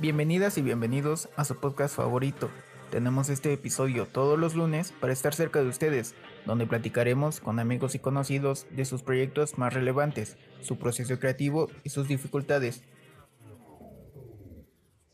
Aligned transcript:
Bienvenidas 0.00 0.56
y 0.58 0.62
bienvenidos 0.62 1.28
a 1.34 1.44
su 1.44 1.56
podcast 1.56 1.96
favorito. 1.96 2.48
Tenemos 2.92 3.30
este 3.30 3.52
episodio 3.52 4.06
todos 4.06 4.38
los 4.38 4.54
lunes 4.54 4.92
para 5.00 5.12
estar 5.12 5.34
cerca 5.34 5.60
de 5.60 5.68
ustedes, 5.68 6.14
donde 6.46 6.68
platicaremos 6.68 7.40
con 7.40 7.58
amigos 7.58 7.96
y 7.96 7.98
conocidos 7.98 8.68
de 8.70 8.84
sus 8.84 9.02
proyectos 9.02 9.58
más 9.58 9.74
relevantes, 9.74 10.36
su 10.60 10.78
proceso 10.78 11.18
creativo 11.18 11.68
y 11.82 11.90
sus 11.90 12.06
dificultades. 12.06 12.84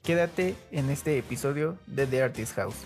Quédate 0.03 0.55
en 0.71 0.91
este 0.91 1.17
episodio 1.17 1.79
de 1.87 2.07
The 2.07 2.23
Artist 2.23 2.55
House. 2.55 2.85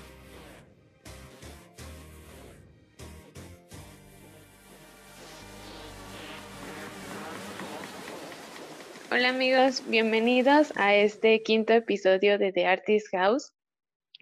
Hola 9.19 9.30
amigos, 9.30 9.82
bienvenidos 9.89 10.73
a 10.77 10.95
este 10.95 11.43
quinto 11.43 11.73
episodio 11.73 12.39
de 12.39 12.53
The 12.53 12.67
Artist 12.67 13.09
House. 13.11 13.53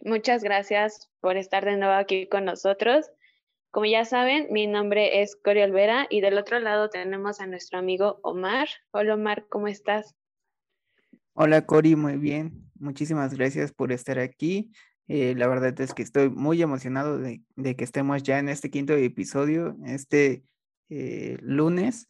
Muchas 0.02 0.42
gracias 0.42 1.10
por 1.20 1.36
estar 1.36 1.66
de 1.66 1.76
nuevo 1.76 1.92
aquí 1.92 2.26
con 2.26 2.46
nosotros. 2.46 3.04
Como 3.70 3.84
ya 3.84 4.06
saben, 4.06 4.46
mi 4.50 4.66
nombre 4.66 5.20
es 5.20 5.36
Cori 5.36 5.60
Olvera 5.60 6.06
y 6.08 6.22
del 6.22 6.38
otro 6.38 6.60
lado 6.60 6.88
tenemos 6.88 7.40
a 7.40 7.46
nuestro 7.46 7.78
amigo 7.78 8.20
Omar. 8.22 8.68
Hola 8.90 9.16
Omar, 9.16 9.44
¿cómo 9.50 9.68
estás? 9.68 10.14
Hola 11.34 11.66
Cori, 11.66 11.94
muy 11.94 12.16
bien. 12.16 12.70
Muchísimas 12.78 13.34
gracias 13.34 13.72
por 13.72 13.92
estar 13.92 14.18
aquí. 14.18 14.72
Eh, 15.08 15.34
la 15.36 15.46
verdad 15.46 15.78
es 15.78 15.92
que 15.92 16.04
estoy 16.04 16.30
muy 16.30 16.62
emocionado 16.62 17.18
de, 17.18 17.42
que 17.76 17.84
estemos 17.84 18.22
ya 18.22 18.38
en 18.38 18.48
este 18.48 18.70
quinto 18.70 18.94
episodio, 18.94 19.76
este 19.84 20.42
eh, 20.88 21.36
lunes. 21.42 22.08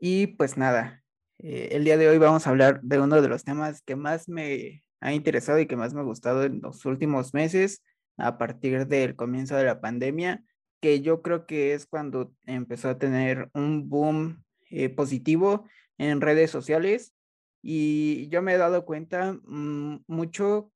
Y 0.00 0.28
pues 0.28 0.56
nada, 0.56 1.02
eh, 1.38 1.68
el 1.72 1.84
día 1.84 1.96
de 1.96 2.08
hoy 2.08 2.18
vamos 2.18 2.46
a 2.46 2.50
hablar 2.50 2.80
de 2.82 2.98
uno 2.98 3.22
de 3.22 3.28
los 3.28 3.44
temas 3.44 3.82
que 3.82 3.96
más 3.96 4.28
me 4.28 4.82
ha 5.00 5.12
interesado 5.12 5.60
y 5.60 5.66
que 5.66 5.76
más 5.76 5.94
me 5.94 6.00
ha 6.00 6.04
gustado 6.04 6.44
en 6.44 6.60
los 6.60 6.84
últimos 6.84 7.32
meses, 7.34 7.82
a 8.16 8.38
partir 8.38 8.86
del 8.88 9.14
comienzo 9.14 9.56
de 9.56 9.64
la 9.64 9.80
pandemia, 9.80 10.42
que 10.80 11.00
yo 11.00 11.22
creo 11.22 11.46
que 11.46 11.74
es 11.74 11.86
cuando 11.86 12.32
empezó 12.46 12.88
a 12.88 12.98
tener 12.98 13.50
un 13.54 13.88
boom 13.88 14.44
eh, 14.70 14.88
positivo 14.88 15.66
en 15.98 16.20
redes 16.20 16.50
sociales. 16.50 17.14
Y 17.62 18.28
yo 18.28 18.42
me 18.42 18.54
he 18.54 18.58
dado 18.58 18.84
cuenta 18.84 19.38
mm, 19.44 20.04
mucho 20.08 20.72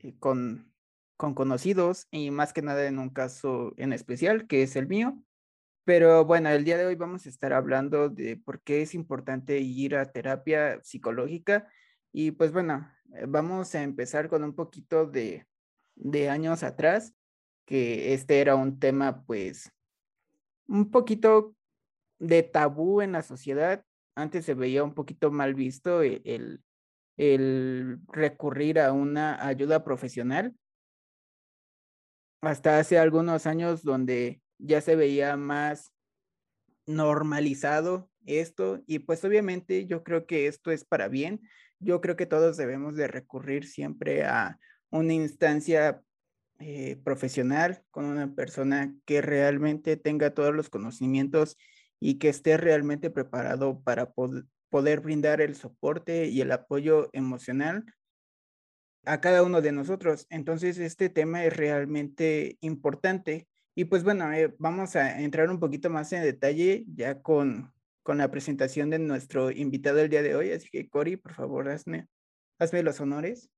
eh, 0.00 0.14
con, 0.18 0.72
con 1.16 1.34
conocidos 1.34 2.06
y 2.10 2.30
más 2.30 2.52
que 2.52 2.62
nada 2.62 2.86
en 2.86 2.98
un 2.98 3.10
caso 3.10 3.74
en 3.76 3.92
especial, 3.92 4.46
que 4.46 4.62
es 4.62 4.76
el 4.76 4.86
mío, 4.86 5.20
pero 5.84 6.24
bueno, 6.24 6.48
el 6.50 6.64
día 6.64 6.76
de 6.76 6.86
hoy 6.86 6.94
vamos 6.94 7.26
a 7.26 7.28
estar 7.28 7.52
hablando 7.52 8.08
de 8.08 8.36
por 8.36 8.62
qué 8.62 8.82
es 8.82 8.94
importante 8.94 9.58
ir 9.58 9.96
a 9.96 10.12
terapia 10.12 10.80
psicológica. 10.82 11.68
Y 12.12 12.32
pues 12.32 12.52
bueno, 12.52 12.88
eh, 13.14 13.24
vamos 13.26 13.74
a 13.74 13.82
empezar 13.82 14.28
con 14.28 14.44
un 14.44 14.54
poquito 14.54 15.06
de, 15.06 15.46
de 15.96 16.28
años 16.28 16.62
atrás, 16.62 17.14
que 17.64 18.14
este 18.14 18.40
era 18.40 18.54
un 18.54 18.78
tema 18.78 19.24
pues 19.24 19.72
un 20.68 20.90
poquito 20.90 21.56
de 22.18 22.42
tabú 22.44 23.00
en 23.00 23.12
la 23.12 23.22
sociedad. 23.22 23.84
Antes 24.14 24.44
se 24.44 24.54
veía 24.54 24.84
un 24.84 24.94
poquito 24.94 25.32
mal 25.32 25.54
visto 25.54 26.02
e, 26.02 26.22
el, 26.24 26.62
el 27.16 27.98
recurrir 28.08 28.78
a 28.78 28.92
una 28.92 29.44
ayuda 29.44 29.82
profesional. 29.84 30.54
Hasta 32.40 32.78
hace 32.78 32.98
algunos 32.98 33.46
años 33.46 33.82
donde 33.82 34.41
ya 34.62 34.80
se 34.80 34.96
veía 34.96 35.36
más 35.36 35.92
normalizado 36.86 38.10
esto 38.26 38.82
y 38.86 39.00
pues 39.00 39.24
obviamente 39.24 39.86
yo 39.86 40.04
creo 40.04 40.26
que 40.26 40.46
esto 40.46 40.70
es 40.70 40.84
para 40.84 41.08
bien. 41.08 41.40
Yo 41.80 42.00
creo 42.00 42.16
que 42.16 42.26
todos 42.26 42.56
debemos 42.56 42.94
de 42.94 43.08
recurrir 43.08 43.66
siempre 43.66 44.24
a 44.24 44.58
una 44.90 45.12
instancia 45.12 46.02
eh, 46.60 46.96
profesional 47.02 47.82
con 47.90 48.04
una 48.04 48.34
persona 48.34 48.94
que 49.04 49.20
realmente 49.20 49.96
tenga 49.96 50.32
todos 50.32 50.54
los 50.54 50.70
conocimientos 50.70 51.56
y 51.98 52.18
que 52.18 52.28
esté 52.28 52.56
realmente 52.56 53.10
preparado 53.10 53.80
para 53.82 54.12
poder 54.12 55.00
brindar 55.00 55.40
el 55.40 55.56
soporte 55.56 56.26
y 56.26 56.40
el 56.40 56.52
apoyo 56.52 57.10
emocional 57.12 57.84
a 59.04 59.20
cada 59.20 59.42
uno 59.42 59.60
de 59.60 59.72
nosotros. 59.72 60.26
Entonces, 60.30 60.78
este 60.78 61.08
tema 61.08 61.44
es 61.44 61.56
realmente 61.56 62.58
importante 62.60 63.48
y 63.74 63.86
pues 63.86 64.04
bueno, 64.04 64.32
eh, 64.32 64.54
vamos 64.58 64.96
a 64.96 65.20
entrar 65.20 65.50
un 65.50 65.58
poquito 65.58 65.88
más 65.88 66.12
en 66.12 66.22
detalle 66.22 66.84
ya 66.94 67.22
con, 67.22 67.72
con 68.02 68.18
la 68.18 68.30
presentación 68.30 68.90
de 68.90 68.98
nuestro 68.98 69.50
invitado 69.50 70.00
el 70.00 70.10
día 70.10 70.22
de 70.22 70.34
hoy. 70.34 70.52
Así 70.52 70.68
que 70.70 70.88
Cori, 70.88 71.16
por 71.16 71.32
favor, 71.32 71.68
hazme, 71.68 72.06
hazme 72.58 72.82
los 72.82 73.00
honores. 73.00 73.48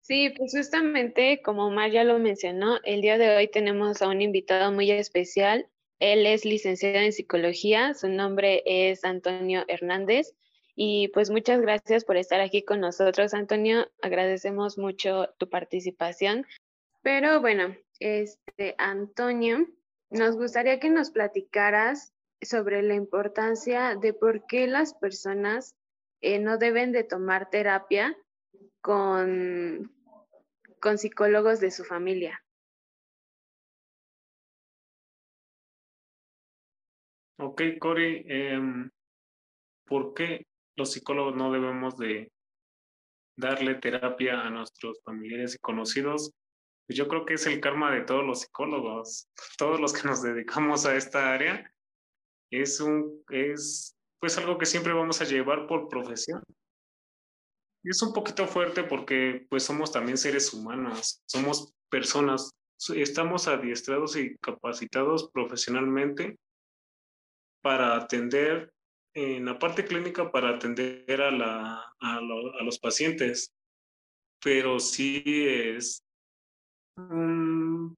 Sí, 0.00 0.32
pues 0.34 0.52
justamente 0.56 1.42
como 1.42 1.66
Omar 1.66 1.90
ya 1.90 2.02
lo 2.02 2.18
mencionó, 2.18 2.78
el 2.84 3.02
día 3.02 3.18
de 3.18 3.36
hoy 3.36 3.48
tenemos 3.48 4.00
a 4.00 4.08
un 4.08 4.22
invitado 4.22 4.72
muy 4.72 4.90
especial. 4.90 5.68
Él 5.98 6.24
es 6.24 6.46
licenciado 6.46 6.98
en 6.98 7.12
psicología, 7.12 7.92
su 7.92 8.08
nombre 8.08 8.62
es 8.64 9.04
Antonio 9.04 9.64
Hernández. 9.68 10.34
Y 10.74 11.08
pues 11.08 11.28
muchas 11.28 11.60
gracias 11.60 12.04
por 12.04 12.16
estar 12.16 12.40
aquí 12.40 12.62
con 12.62 12.80
nosotros, 12.80 13.34
Antonio. 13.34 13.90
Agradecemos 14.00 14.78
mucho 14.78 15.28
tu 15.36 15.50
participación. 15.50 16.46
Pero 17.02 17.40
bueno, 17.40 17.76
este, 18.00 18.74
Antonio, 18.78 19.66
nos 20.10 20.36
gustaría 20.36 20.80
que 20.80 20.90
nos 20.90 21.10
platicaras 21.10 22.14
sobre 22.40 22.82
la 22.82 22.94
importancia 22.94 23.96
de 23.96 24.12
por 24.12 24.46
qué 24.46 24.66
las 24.66 24.94
personas 24.94 25.76
eh, 26.20 26.38
no 26.38 26.58
deben 26.58 26.92
de 26.92 27.04
tomar 27.04 27.50
terapia 27.50 28.16
con, 28.80 29.92
con 30.80 30.98
psicólogos 30.98 31.60
de 31.60 31.70
su 31.70 31.84
familia. 31.84 32.42
Ok, 37.40 37.62
Cory, 37.78 38.24
em, 38.26 38.90
¿por 39.86 40.12
qué 40.14 40.46
los 40.76 40.92
psicólogos 40.92 41.36
no 41.36 41.52
debemos 41.52 41.96
de 41.96 42.32
darle 43.36 43.76
terapia 43.76 44.40
a 44.40 44.50
nuestros 44.50 45.00
familiares 45.04 45.54
y 45.54 45.58
conocidos? 45.58 46.32
Pues 46.88 46.96
yo 46.96 47.06
creo 47.06 47.26
que 47.26 47.34
es 47.34 47.46
el 47.46 47.60
karma 47.60 47.92
de 47.92 48.00
todos 48.00 48.24
los 48.24 48.40
psicólogos, 48.40 49.28
todos 49.58 49.78
los 49.78 49.92
que 49.92 50.08
nos 50.08 50.22
dedicamos 50.22 50.86
a 50.86 50.96
esta 50.96 51.34
área. 51.34 51.70
Es 52.50 52.80
un, 52.80 53.22
es 53.28 53.94
pues 54.18 54.38
algo 54.38 54.56
que 54.56 54.64
siempre 54.64 54.94
vamos 54.94 55.20
a 55.20 55.26
llevar 55.26 55.66
por 55.66 55.88
profesión. 55.88 56.42
Y 57.84 57.90
es 57.90 58.00
un 58.00 58.14
poquito 58.14 58.46
fuerte 58.46 58.84
porque 58.84 59.46
pues 59.50 59.64
somos 59.64 59.92
también 59.92 60.16
seres 60.16 60.54
humanos, 60.54 61.20
somos 61.26 61.74
personas, 61.90 62.52
estamos 62.96 63.48
adiestrados 63.48 64.16
y 64.16 64.38
capacitados 64.38 65.30
profesionalmente 65.30 66.38
para 67.60 67.96
atender, 67.96 68.72
en 69.14 69.44
la 69.44 69.58
parte 69.58 69.84
clínica, 69.84 70.32
para 70.32 70.56
atender 70.56 71.20
a, 71.20 71.30
la, 71.30 71.82
a, 72.00 72.16
a 72.16 72.62
los 72.62 72.78
pacientes. 72.78 73.52
Pero 74.42 74.80
sí 74.80 75.22
es, 75.26 76.02
Mm, 76.98 77.94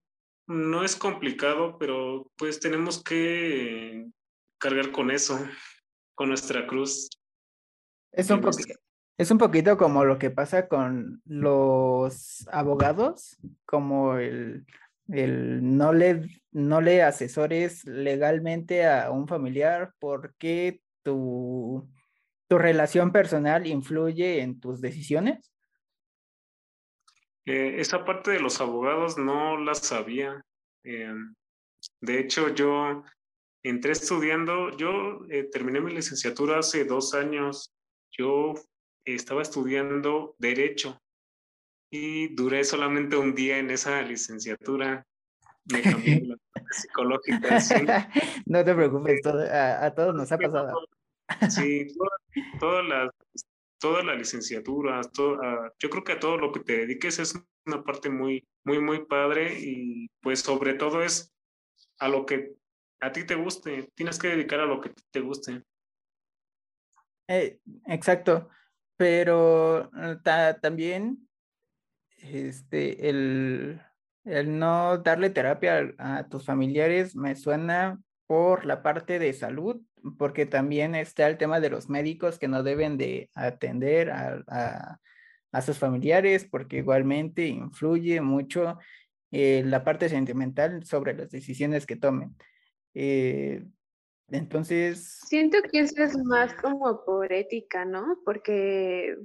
no 0.49 0.84
es 0.84 0.94
complicado, 0.94 1.78
pero 1.78 2.31
pues 2.37 2.61
tenemos 2.61 3.03
que 3.03 4.06
cargar 4.59 4.93
con 4.93 5.11
eso, 5.11 5.38
con 6.15 6.28
nuestra 6.28 6.66
cruz. 6.66 7.09
Es 8.12 8.28
un, 8.31 8.43
es 9.16 9.31
un 9.31 9.39
poquito 9.39 9.78
como 9.78 10.05
lo 10.05 10.19
que 10.19 10.31
pasa 10.31 10.69
con 10.69 11.22
los 11.25 12.47
abogados, 12.53 13.39
como 13.65 14.16
el, 14.16 14.66
el 15.09 15.77
no, 15.77 15.94
le, 15.94 16.43
no 16.53 16.83
le 16.83 17.03
asesores 17.03 17.87
legalmente 17.87 18.87
a 18.87 19.10
un 19.10 19.28
familiar 19.28 19.94
porque 19.99 20.83
tu, 21.03 21.89
tu 22.49 22.59
relación 22.59 23.12
personal 23.12 23.66
influye 23.66 24.43
en 24.43 24.60
tus 24.60 24.83
decisiones. 24.83 25.51
Eh, 27.50 27.80
esa 27.80 28.04
parte 28.04 28.30
de 28.30 28.38
los 28.38 28.60
abogados 28.60 29.18
no 29.18 29.56
la 29.56 29.74
sabía. 29.74 30.41
Eh, 30.84 31.12
de 32.00 32.20
hecho, 32.20 32.54
yo 32.54 33.02
entré 33.64 33.91
estudiando, 33.91 34.70
yo 34.76 35.26
eh, 35.28 35.48
terminé 35.50 35.80
mi 35.80 35.92
licenciatura 35.92 36.60
hace 36.60 36.84
dos 36.84 37.12
años. 37.12 37.72
Yo 38.16 38.54
estaba 39.04 39.42
estudiando 39.42 40.36
derecho 40.38 41.00
y 41.91 42.32
duré 42.36 42.62
solamente 42.62 43.16
un 43.16 43.34
día 43.34 43.58
en 43.58 43.72
esa 43.72 44.00
licenciatura. 44.02 45.04
Me 45.64 45.82
cambié 45.82 46.20
la 46.20 46.36
psicológica. 46.70 47.58
No 48.47 48.64
te 48.64 48.74
preocupes, 48.74 49.26
a, 49.26 49.92
todos 49.92 50.14
nos 50.14 50.30
ha 50.30 50.38
pasado. 50.38 50.86
Sí, 51.48 51.88
todas 52.60 52.86
las 52.86 53.10
toda 53.80 54.04
la 54.04 54.15
licenciatura, 54.15 55.00
ah, 55.00 55.72
yo 55.78 55.91
creo 55.91 56.04
que 56.04 56.12
a 56.12 56.21
todo 56.21 56.36
lo 56.36 56.53
que 56.53 56.60
te 56.60 56.78
dediques 56.78 57.18
es 57.18 57.34
una 57.66 57.82
parte 57.82 58.10
muy, 58.10 58.47
muy, 58.65 58.78
muy 58.78 59.04
padre 59.06 59.59
y 59.59 60.09
pues 60.21 60.41
sobre 60.41 60.74
todo 60.74 61.03
es 61.03 61.34
a 61.98 62.09
lo 62.09 62.27
que 62.27 62.54
a 63.00 63.10
ti 63.12 63.24
te 63.24 63.34
guste, 63.34 63.91
tienes 63.94 64.18
que 64.18 64.28
dedicar 64.28 64.60
a 64.60 64.66
lo 64.66 64.80
que 64.80 64.92
te 65.10 65.21
guste. 65.21 65.65
Eh, 67.28 67.59
exacto, 67.86 68.48
pero 68.97 69.91
eh, 69.97 70.18
también 70.60 71.28
este, 72.18 73.09
el, 73.09 73.80
el 74.24 74.59
no 74.59 74.98
darle 74.98 75.30
terapia 75.30 75.94
a, 75.98 76.28
tus 76.28 76.44
familiares 76.44 77.16
me 77.16 77.34
suena 77.36 78.00
por 78.26 78.66
la 78.66 78.83
parte 78.83 79.18
de 79.18 79.33
salud, 79.33 79.80
porque 80.18 80.47
también 80.47 80.94
está 80.94 81.28
el 81.28 81.38
tema 81.38 81.60
de 81.60 81.70
los 81.70 81.88
médicos 81.88 82.38
que 82.38 82.48
no 82.48 82.62
deben 82.62 82.97
de 82.97 83.30
atender 83.34 84.10
a, 84.10 84.98
a, 85.52 85.62
sus 85.62 85.78
familiares, 85.78 86.44
porque 86.44 86.78
igualmente 86.78 87.47
influye 87.47 88.20
mucho 88.20 88.78
eh, 89.30 89.62
la 89.64 89.84
parte 89.84 90.08
sentimental 90.08 90.84
sobre 90.84 91.14
las 91.14 91.30
decisiones 91.30 91.86
que 91.86 91.97
tomen. 91.97 92.36
Eh, 92.94 93.64
entonces... 94.28 95.20
Siento 95.26 95.58
que 95.70 95.80
eso 95.80 96.02
es 96.02 96.16
más 96.18 96.54
como 96.54 97.04
por 97.04 97.32
ética, 97.32 97.84
¿no? 97.84 98.18
Porque, 98.24 99.16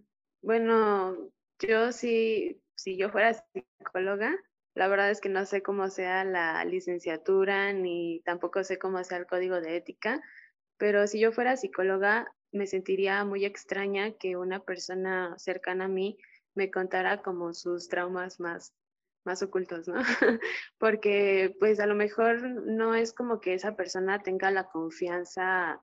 bueno, 0.42 1.16
yo 1.60 1.92
sí, 1.92 2.62
si 2.76 2.98
yo 2.98 3.10
fuera 3.10 3.34
psicóloga, 3.34 4.36
la 4.76 4.90
verdad 4.90 5.10
es 5.10 5.22
que 5.22 5.30
no 5.30 5.46
sé 5.46 5.64
cómo 5.64 5.90
sea 5.90 6.24
la 6.26 6.64
licenciatura 6.66 7.72
ni 7.72 8.22
tampoco 8.26 8.64
sé 8.64 8.78
cómo 8.78 9.04
sea 9.04 9.18
el 9.18 9.26
código 9.26 9.62
de 9.62 9.78
ética, 9.78 10.22
pero 10.78 11.08
si 11.08 11.20
yo 11.20 11.32
fuera 11.32 11.58
psicóloga 11.58 12.28
me 12.52 12.68
sentiría 12.68 13.24
muy 13.26 13.46
extraña 13.46 14.12
que 14.18 14.38
una 14.38 14.64
persona 14.64 15.36
cercana 15.38 15.86
a 15.86 15.90
mí 15.90 16.18
me 16.56 16.72
contara 16.72 17.22
como 17.22 17.54
sus 17.54 17.90
traumas 17.90 18.40
más 18.40 18.74
más 19.26 19.42
ocultos, 19.42 19.88
¿no? 19.88 19.96
Porque 20.78 21.56
pues 21.60 21.80
a 21.80 21.88
lo 21.88 21.96
mejor 21.96 22.42
no 22.44 22.96
es 22.96 23.12
como 23.12 23.42
que 23.42 23.56
esa 23.56 23.76
persona 23.76 24.22
tenga 24.22 24.52
la 24.52 24.70
confianza, 24.70 25.82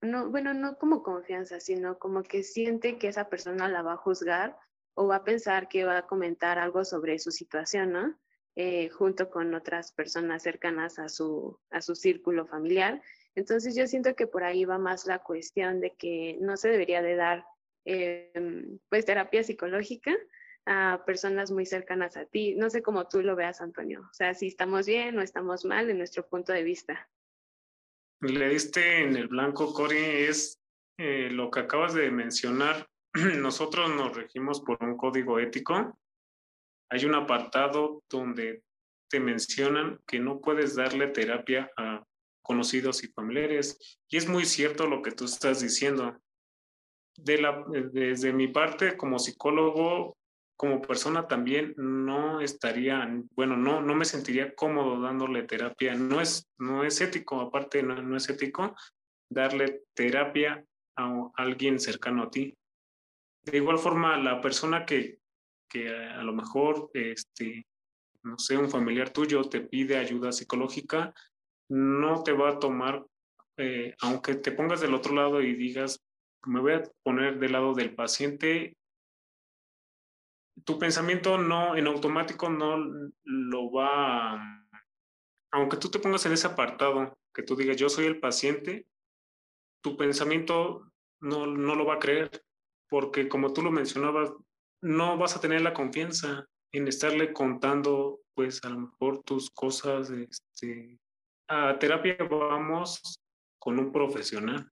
no, 0.00 0.30
bueno, 0.30 0.54
no 0.54 0.78
como 0.78 1.02
confianza, 1.02 1.60
sino 1.60 1.98
como 1.98 2.22
que 2.22 2.42
siente 2.42 2.98
que 2.98 3.08
esa 3.08 3.28
persona 3.28 3.68
la 3.68 3.82
va 3.82 3.94
a 3.94 3.98
juzgar 3.98 4.56
o 4.94 5.08
va 5.08 5.16
a 5.16 5.24
pensar 5.24 5.68
que 5.68 5.84
va 5.84 5.98
a 5.98 6.06
comentar 6.06 6.58
algo 6.58 6.84
sobre 6.84 7.18
su 7.18 7.30
situación, 7.30 7.92
¿no? 7.92 8.18
Eh, 8.54 8.88
junto 8.88 9.28
con 9.28 9.52
otras 9.54 9.92
personas 9.92 10.42
cercanas 10.42 10.98
a 10.98 11.10
su, 11.10 11.58
a 11.70 11.82
su 11.82 11.94
círculo 11.94 12.46
familiar. 12.46 13.02
Entonces 13.36 13.76
yo 13.76 13.86
siento 13.86 14.16
que 14.16 14.26
por 14.26 14.42
ahí 14.42 14.64
va 14.64 14.78
más 14.78 15.06
la 15.06 15.20
cuestión 15.20 15.80
de 15.80 15.94
que 15.94 16.38
no 16.40 16.56
se 16.56 16.70
debería 16.70 17.02
de 17.02 17.14
dar 17.16 17.44
em, 17.84 18.78
pues 18.88 19.04
terapia 19.04 19.44
psicológica, 19.44 20.16
a 20.64 21.04
personas 21.06 21.52
muy 21.52 21.64
cercanas 21.64 22.16
a 22.16 22.24
ti. 22.24 22.56
No 22.56 22.70
sé 22.70 22.82
cómo 22.82 23.06
tú 23.06 23.22
lo 23.22 23.36
veas, 23.36 23.60
Antonio. 23.60 24.00
O 24.00 24.14
sea, 24.14 24.34
si 24.34 24.48
estamos 24.48 24.86
bien 24.86 25.16
o 25.18 25.22
estamos 25.22 25.64
mal 25.64 25.88
en 25.88 25.98
nuestro 25.98 26.26
punto 26.26 26.52
de 26.52 26.64
vista. 26.64 27.08
Le 28.20 28.48
diste 28.48 29.02
en 29.02 29.14
el 29.14 29.28
blanco, 29.28 29.72
Cori, 29.72 29.98
es 29.98 30.58
eh, 30.98 31.28
lo 31.30 31.50
que 31.50 31.60
acabas 31.60 31.94
de 31.94 32.10
mencionar. 32.10 32.88
Nosotros 33.14 33.90
nos 33.94 34.16
regimos 34.16 34.60
por 34.60 34.82
un 34.82 34.96
código 34.96 35.38
ético. 35.38 35.96
Hay 36.90 37.04
un 37.04 37.14
apartado 37.14 38.02
donde 38.10 38.62
te 39.08 39.20
mencionan 39.20 40.00
que 40.06 40.18
no 40.18 40.40
puedes 40.40 40.74
darle 40.74 41.08
terapia 41.08 41.70
a 41.76 41.95
conocidos 42.46 43.02
y 43.02 43.08
familiares. 43.08 43.98
Y 44.08 44.16
es 44.16 44.28
muy 44.28 44.44
cierto 44.44 44.86
lo 44.86 45.02
que 45.02 45.10
tú 45.10 45.24
estás 45.24 45.60
diciendo. 45.60 46.16
De 47.16 47.40
la, 47.40 47.64
desde 47.92 48.32
mi 48.32 48.48
parte, 48.48 48.96
como 48.96 49.18
psicólogo, 49.18 50.16
como 50.56 50.80
persona 50.80 51.26
también 51.26 51.74
no 51.76 52.40
estaría, 52.40 53.06
bueno, 53.34 53.56
no, 53.56 53.82
no 53.82 53.94
me 53.94 54.04
sentiría 54.04 54.54
cómodo 54.54 55.00
dándole 55.00 55.42
terapia. 55.42 55.94
No 55.94 56.20
es, 56.20 56.48
no 56.58 56.84
es 56.84 57.00
ético, 57.00 57.40
aparte 57.40 57.82
no, 57.82 58.00
no 58.00 58.16
es 58.16 58.28
ético 58.28 58.74
darle 59.28 59.82
terapia 59.94 60.64
a 60.96 61.30
alguien 61.34 61.80
cercano 61.80 62.24
a 62.24 62.30
ti. 62.30 62.54
De 63.44 63.58
igual 63.58 63.78
forma, 63.78 64.16
la 64.18 64.40
persona 64.40 64.86
que, 64.86 65.18
que 65.68 65.88
a 65.90 66.22
lo 66.22 66.32
mejor, 66.32 66.90
este, 66.94 67.66
no 68.22 68.38
sé, 68.38 68.56
un 68.56 68.70
familiar 68.70 69.10
tuyo 69.10 69.42
te 69.44 69.60
pide 69.60 69.98
ayuda 69.98 70.32
psicológica, 70.32 71.14
no 71.68 72.22
te 72.22 72.32
va 72.32 72.50
a 72.50 72.58
tomar, 72.58 73.04
eh, 73.56 73.94
aunque 74.02 74.34
te 74.34 74.52
pongas 74.52 74.80
del 74.80 74.94
otro 74.94 75.14
lado 75.14 75.40
y 75.40 75.54
digas, 75.54 76.04
me 76.46 76.60
voy 76.60 76.74
a 76.74 76.82
poner 77.02 77.38
del 77.38 77.52
lado 77.52 77.74
del 77.74 77.94
paciente 77.94 78.76
tu 80.64 80.78
pensamiento 80.78 81.38
no, 81.38 81.76
en 81.76 81.86
automático 81.86 82.48
no 82.48 82.76
lo 83.24 83.70
va, 83.70 84.64
aunque 85.52 85.76
tú 85.76 85.90
te 85.90 85.98
pongas 85.98 86.24
en 86.26 86.32
ese 86.32 86.46
apartado, 86.46 87.16
que 87.34 87.42
tú 87.42 87.56
digas, 87.56 87.76
yo 87.76 87.88
soy 87.88 88.06
el 88.06 88.20
paciente, 88.20 88.86
tu 89.82 89.96
pensamiento 89.96 90.90
no, 91.20 91.46
no 91.46 91.74
lo 91.74 91.84
va 91.84 91.94
a 91.94 91.98
creer, 91.98 92.30
porque 92.88 93.28
como 93.28 93.52
tú 93.52 93.62
lo 93.62 93.70
mencionabas, 93.70 94.32
no 94.82 95.16
vas 95.18 95.36
a 95.36 95.40
tener 95.40 95.60
la 95.60 95.74
confianza 95.74 96.46
en 96.72 96.88
estarle 96.88 97.32
contando, 97.32 98.20
pues 98.34 98.64
a 98.64 98.70
lo 98.70 98.80
mejor 98.80 99.22
tus 99.22 99.50
cosas, 99.50 100.10
este, 100.10 100.98
a 101.48 101.78
terapia 101.78 102.16
vamos 102.30 103.18
con 103.58 103.78
un 103.78 103.92
profesional. 103.92 104.68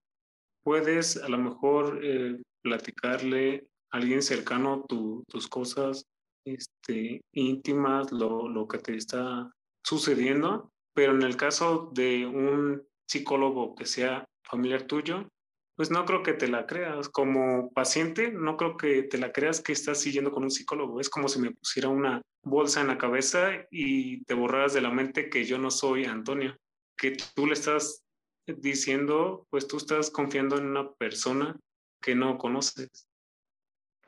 Puedes 0.63 1.17
a 1.17 1.29
lo 1.29 1.37
mejor 1.37 1.99
eh, 2.03 2.41
platicarle 2.61 3.67
alguien 3.91 4.21
cercano 4.21 4.83
tus 4.87 5.47
cosas 5.47 6.05
este, 6.45 7.21
íntimas, 7.33 8.11
lo, 8.11 8.47
lo 8.49 8.67
que 8.67 8.79
te 8.79 8.95
está 8.95 9.49
sucediendo, 9.83 10.71
pero 10.93 11.13
en 11.13 11.23
el 11.23 11.37
caso 11.37 11.91
de 11.93 12.25
un 12.25 12.83
psicólogo 13.07 13.75
que 13.75 13.85
sea 13.85 14.25
familiar 14.43 14.83
tuyo, 14.83 15.27
pues 15.75 15.91
no 15.91 16.05
creo 16.05 16.23
que 16.23 16.33
te 16.33 16.47
la 16.47 16.65
creas. 16.65 17.09
Como 17.09 17.71
paciente, 17.71 18.31
no 18.31 18.57
creo 18.57 18.77
que 18.77 19.03
te 19.03 19.17
la 19.17 19.31
creas 19.31 19.61
que 19.61 19.73
estás 19.73 19.99
siguiendo 19.99 20.31
con 20.31 20.43
un 20.43 20.51
psicólogo. 20.51 21.01
Es 21.01 21.09
como 21.09 21.27
si 21.27 21.39
me 21.39 21.51
pusiera 21.51 21.89
una 21.89 22.21
bolsa 22.43 22.81
en 22.81 22.87
la 22.87 22.97
cabeza 22.97 23.51
y 23.69 24.23
te 24.23 24.33
borraras 24.33 24.73
de 24.73 24.81
la 24.81 24.91
mente 24.91 25.29
que 25.29 25.43
yo 25.43 25.57
no 25.57 25.71
soy 25.71 26.05
Antonio, 26.05 26.55
que 26.97 27.17
tú 27.35 27.47
le 27.47 27.53
estás 27.53 28.03
diciendo, 28.47 29.47
pues 29.49 29.67
tú 29.67 29.77
estás 29.77 30.09
confiando 30.09 30.57
en 30.57 30.67
una 30.67 30.93
persona 30.93 31.59
que 32.01 32.15
no 32.15 32.37
conoces. 32.37 33.07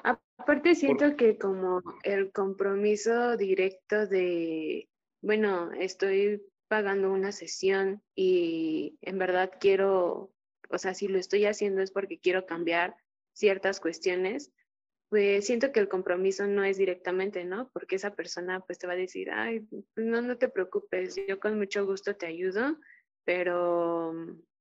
Aparte 0.04 0.76
siento 0.76 1.16
que 1.16 1.38
como 1.38 1.82
el 2.04 2.32
compromiso 2.32 3.36
directo 3.38 4.06
de, 4.06 4.88
bueno, 5.22 5.72
estoy 5.74 6.44
pagando 6.68 7.12
una 7.12 7.32
sesión 7.32 8.04
y 8.16 8.98
en 9.02 9.18
verdad 9.18 9.52
quiero, 9.60 10.32
o 10.70 10.78
sea, 10.78 10.94
si 10.94 11.08
lo 11.08 11.18
estoy 11.18 11.46
haciendo 11.46 11.82
es 11.82 11.92
porque 11.92 12.20
quiero 12.20 12.46
cambiar 12.46 12.96
ciertas 13.34 13.80
cuestiones, 13.80 14.52
pues 15.10 15.46
siento 15.46 15.72
que 15.72 15.80
el 15.80 15.88
compromiso 15.88 16.48
no 16.48 16.64
es 16.64 16.78
directamente, 16.78 17.46
¿no? 17.46 17.70
Porque 17.74 17.96
esa 17.96 18.16
persona 18.16 18.60
pues 18.62 18.78
te 18.78 18.88
va 18.88 18.94
a 18.94 18.98
decir, 18.98 19.30
ay, 19.32 19.68
no, 19.96 20.22
no 20.22 20.38
te 20.38 20.50
preocupes, 20.50 21.16
yo 21.28 21.40
con 21.40 21.58
mucho 21.58 21.86
gusto 21.86 22.16
te 22.16 22.26
ayudo, 22.26 22.78
pero 23.24 24.14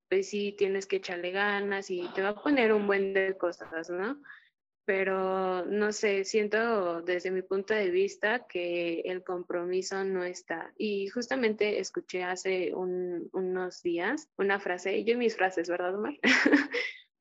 pues 0.08 0.28
sí 0.28 0.54
tienes 0.56 0.86
que 0.86 0.96
echarle 0.96 1.32
ganas 1.32 1.90
y 1.90 2.08
te 2.14 2.22
va 2.22 2.30
a 2.30 2.42
poner 2.42 2.72
un 2.72 2.86
buen 2.86 3.12
de 3.12 3.36
cosas, 3.36 3.90
¿no? 3.90 4.20
pero 4.86 5.66
no 5.66 5.92
sé, 5.92 6.24
siento 6.24 7.02
desde 7.02 7.32
mi 7.32 7.42
punto 7.42 7.74
de 7.74 7.90
vista 7.90 8.46
que 8.46 9.00
el 9.00 9.24
compromiso 9.24 10.04
no 10.04 10.22
está. 10.22 10.72
Y 10.78 11.08
justamente 11.08 11.80
escuché 11.80 12.22
hace 12.22 12.72
unos 12.72 13.82
días 13.82 14.30
una 14.38 14.60
frase, 14.60 15.02
yo 15.02 15.18
mis 15.18 15.36
frases, 15.36 15.68
¿verdad, 15.68 15.96
Omar? 15.96 16.14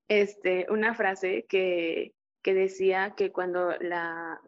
este, 0.07 0.67
una 0.69 0.93
frase 0.93 1.47
que, 1.49 2.13
que 2.45 2.53
decía 2.53 3.15
que 3.17 3.31
cuando, 3.31 3.71
la, 3.79 4.39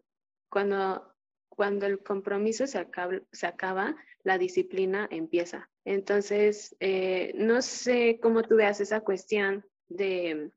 cuando, 0.49 1.15
cuando 1.49 1.87
el 1.87 2.03
compromiso 2.03 2.67
se 2.67 2.77
acaba, 2.77 3.19
se 3.31 3.47
acaba, 3.47 3.95
la 4.21 4.37
disciplina 4.37 5.07
empieza. 5.09 5.67
Entonces, 5.83 6.75
eh, 6.79 7.33
no 7.33 7.63
sé 7.63 8.19
cómo 8.21 8.43
tú 8.43 8.57
veas 8.57 8.81
esa 8.81 8.99
cuestión 8.99 9.65
de 9.87 10.51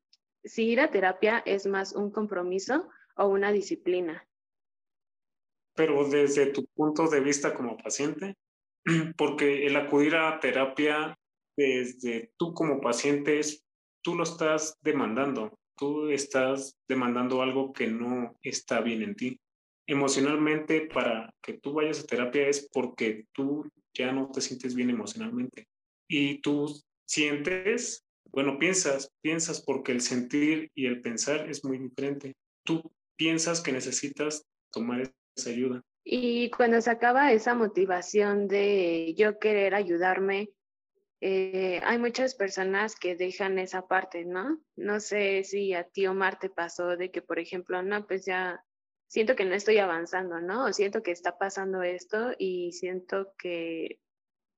si 0.44 0.68
ir 0.68 0.80
a 0.80 0.90
terapia 0.90 1.42
es 1.47 1.66
más 1.66 1.94
un 1.94 2.11
compromiso 2.11 2.90
o 3.16 3.28
una 3.28 3.52
disciplina. 3.52 4.28
Pero 5.75 6.06
desde 6.11 6.52
tu 6.52 6.66
punto 6.75 7.09
de 7.09 7.20
vista 7.20 7.54
como 7.54 7.78
paciente, 7.78 8.37
porque 9.16 9.66
el 9.66 9.76
acudir 9.76 10.14
a 10.14 10.38
terapia 10.40 11.18
desde 11.56 12.35
tú 12.37 12.52
como 12.52 12.82
paciente 12.82 13.40
tú 14.02 14.14
lo 14.14 14.25
estás 14.25 14.76
demandando, 14.82 15.59
tú 15.80 16.10
estás 16.10 16.78
demandando 16.87 17.40
algo 17.40 17.72
que 17.72 17.87
no 17.87 18.37
está 18.42 18.80
bien 18.80 19.02
en 19.02 19.16
ti. 19.16 19.40
Emocionalmente, 19.88 20.82
para 20.82 21.34
que 21.42 21.54
tú 21.54 21.72
vayas 21.72 22.00
a 22.00 22.06
terapia 22.06 22.46
es 22.46 22.68
porque 22.70 23.25
tú 23.32 23.68
ya 23.94 24.12
no 24.12 24.30
te 24.30 24.42
sientes 24.42 24.75
bien 24.76 24.90
emocionalmente 24.90 25.66
y 26.06 26.40
tú 26.42 26.68
sientes 27.08 28.04
bueno, 28.32 28.58
piensas, 28.58 29.12
piensas 29.22 29.60
porque 29.60 29.92
el 29.92 30.00
sentir 30.00 30.70
y 30.75 30.87
el 30.87 31.00
pensar 31.00 31.49
es 31.50 31.64
muy 31.64 31.78
diferente. 31.78 32.37
Tú 32.64 32.92
piensas 33.16 33.60
que 33.60 33.72
necesitas 33.72 34.44
tomar 34.70 35.12
esa 35.37 35.50
ayuda. 35.50 35.82
Y 36.04 36.50
cuando 36.50 36.80
se 36.80 36.90
acaba 36.90 37.32
esa 37.32 37.54
motivación 37.54 38.46
de 38.46 39.14
yo 39.16 39.38
querer 39.38 39.75
ayudarme, 39.75 40.50
eh, 41.20 41.80
hay 41.84 41.98
muchas 41.98 42.34
personas 42.34 42.96
que 42.96 43.14
dejan 43.14 43.58
esa 43.58 43.86
parte, 43.86 44.24
¿no? 44.24 44.60
No 44.76 45.00
sé 45.00 45.44
si 45.44 45.74
a 45.74 45.84
ti 45.84 46.06
Omar 46.06 46.38
te 46.38 46.48
pasó 46.48 46.96
de 46.96 47.10
que, 47.10 47.20
por 47.20 47.38
ejemplo, 47.38 47.82
no, 47.82 48.06
pues 48.06 48.24
ya 48.24 48.64
siento 49.06 49.36
que 49.36 49.44
no 49.44 49.54
estoy 49.54 49.78
avanzando, 49.78 50.40
¿no? 50.40 50.64
O 50.64 50.72
siento 50.72 51.02
que 51.02 51.10
está 51.10 51.36
pasando 51.36 51.82
esto 51.82 52.32
y 52.38 52.72
siento 52.72 53.34
que 53.36 54.00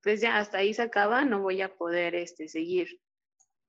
pues 0.03 0.21
ya 0.21 0.39
hasta 0.39 0.59
ahí 0.59 0.75
se 0.75 0.83
acaba, 0.83 1.25
no 1.25 1.43
voy 1.43 1.63
a 1.63 1.75
poder 1.75 2.15
este, 2.15 2.49
seguir. 2.49 3.01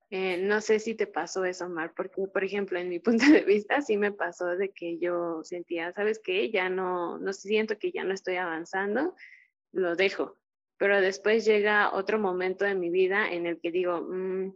Eh, 0.10 0.38
no 0.38 0.62
sé 0.62 0.80
si 0.80 0.94
te 0.94 1.08
pasó 1.08 1.46
eso, 1.46 1.66
Omar, 1.66 1.94
porque, 1.96 2.28
por 2.28 2.44
ejemplo, 2.44 2.78
en 2.78 2.90
mi 2.90 3.00
punto 3.00 3.26
de 3.26 3.42
vista 3.42 3.82
sí 3.82 3.98
me 3.98 4.12
pasó 4.12 4.56
de 4.56 4.72
que 4.72 5.00
yo 5.00 5.44
sentía, 5.44 5.92
¿sabes 5.94 6.20
qué? 6.24 6.52
Ya 6.52 6.70
no, 6.70 7.18
no 7.18 7.34
siento 7.34 7.78
que 7.80 7.92
ya 7.92 8.04
no 8.04 8.14
estoy 8.14 8.36
avanzando, 8.36 9.16
lo 9.72 9.96
dejo. 9.96 10.38
Pero 10.78 11.02
después 11.02 11.46
llega 11.46 11.94
otro 11.94 12.20
momento 12.20 12.66
de 12.66 12.76
mi 12.76 12.90
vida 12.90 13.32
en 13.32 13.46
el 13.46 13.60
que 13.60 13.72
digo, 13.72 14.02
mm, 14.02 14.56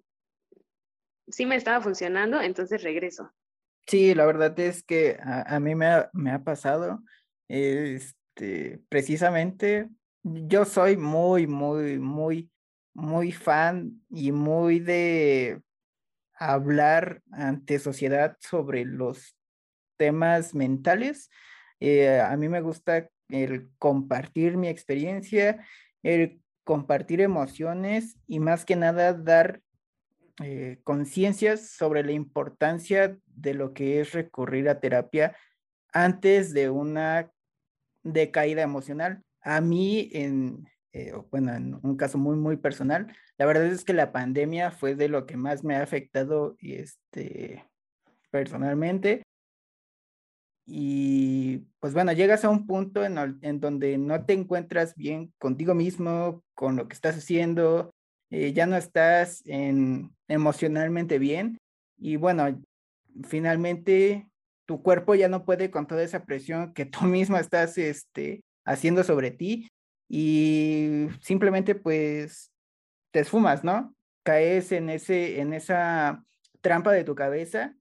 sí 1.28 1.46
me 1.46 1.56
estaba 1.56 1.82
funcionando, 1.82 2.42
entonces 2.42 2.84
regreso. 2.84 3.32
Sí, 3.86 4.14
la 4.14 4.26
verdad 4.26 4.60
es 4.60 4.84
que 4.84 5.18
a, 5.22 5.60
mí 5.62 5.74
me 5.74 5.86
ha, 5.88 6.44
pasado, 6.44 7.02
este, 7.48 8.82
precisamente, 8.90 9.88
yo 10.24 10.66
soy 10.66 10.98
muy, 10.98 11.48
muy, 11.48 11.98
muy, 11.98 12.52
muy 12.94 13.32
fan 13.32 14.02
y 14.10 14.34
muy 14.34 14.82
de 14.82 15.62
hablar 16.34 17.22
ante 17.32 17.80
sociedad 17.80 18.36
sobre 18.42 18.84
los 18.84 19.38
temas 19.98 20.54
mentales. 20.54 21.30
Eh, 21.80 22.20
a 22.20 22.36
mí 22.36 22.50
me 22.50 22.62
gusta 22.62 23.10
el 23.30 23.70
compartir 23.78 24.58
mi 24.58 24.68
experiencia, 24.68 25.66
el 26.04 26.42
compartir 26.64 27.22
emociones 27.22 28.18
y 28.28 28.40
más 28.40 28.66
que 28.66 28.76
nada 28.76 29.14
dar 29.14 29.62
eh, 30.44 30.80
conciencias 30.84 31.72
sobre 31.72 32.04
la 32.04 32.12
importancia 32.12 33.18
de 33.26 33.54
lo 33.54 33.74
que 33.74 34.02
es 34.02 34.12
recurrir 34.12 34.70
a 34.70 34.80
terapia 34.80 35.36
antes 35.92 36.54
de 36.54 36.70
una 36.70 37.32
decaída 38.04 38.62
emocional. 38.62 39.24
A 39.42 39.62
mí, 39.62 40.10
en, 40.14 40.68
eh, 40.92 41.14
bueno, 41.32 41.56
en 41.56 41.80
un 41.82 41.98
caso 41.98 42.18
muy, 42.18 42.36
muy 42.36 42.58
personal, 42.58 43.08
la 43.38 43.46
verdad 43.46 43.66
es 43.66 43.84
que 43.84 43.94
la 43.94 44.12
pandemia 44.12 44.72
fue 44.72 44.96
de 44.96 45.10
lo 45.10 45.26
que 45.26 45.38
más 45.38 45.64
me 45.64 45.76
ha 45.76 45.82
afectado 45.82 46.56
este, 46.60 47.66
personalmente. 48.30 49.24
Y 50.70 51.60
pues 51.80 51.94
bueno, 51.94 52.12
llegas 52.12 52.44
a 52.44 52.50
un 52.50 52.68
punto 52.68 53.06
en, 53.06 53.60
donde 53.62 53.98
no 53.98 54.26
te 54.26 54.34
encuentras 54.34 54.96
bien 54.96 55.32
contigo 55.40 55.74
mismo, 55.74 56.44
con 56.54 56.76
lo 56.76 56.90
que 56.90 56.94
estás 56.94 57.18
haciendo, 57.18 57.92
eh, 58.30 58.52
ya 58.52 58.66
no 58.66 58.76
estás 58.76 59.42
en, 59.46 60.14
emocionalmente 60.28 61.20
bien 61.20 61.58
y 61.98 62.18
bueno, 62.18 62.62
finalmente 63.24 64.28
tu 64.66 64.82
cuerpo 64.84 65.16
ya 65.16 65.30
no 65.30 65.46
puede 65.46 65.72
con 65.72 65.88
toda 65.88 66.04
esa 66.04 66.26
presión 66.26 66.74
que 66.74 66.86
tú 66.86 67.06
misma 67.06 67.40
estás 67.40 67.78
este, 67.78 68.42
haciendo 68.66 69.06
sobre 69.06 69.32
ti 69.32 69.70
y 70.10 71.08
simplemente 71.22 71.76
pues 71.76 72.52
te 73.12 73.22
esfumas, 73.22 73.64
¿no? 73.64 73.96
Caes 74.24 74.74
en, 74.74 74.90
ese, 74.90 75.40
en 75.40 75.54
esa 75.54 76.26
trampa 76.60 76.92
de 76.92 77.06
tu 77.06 77.16
cabeza 77.16 77.77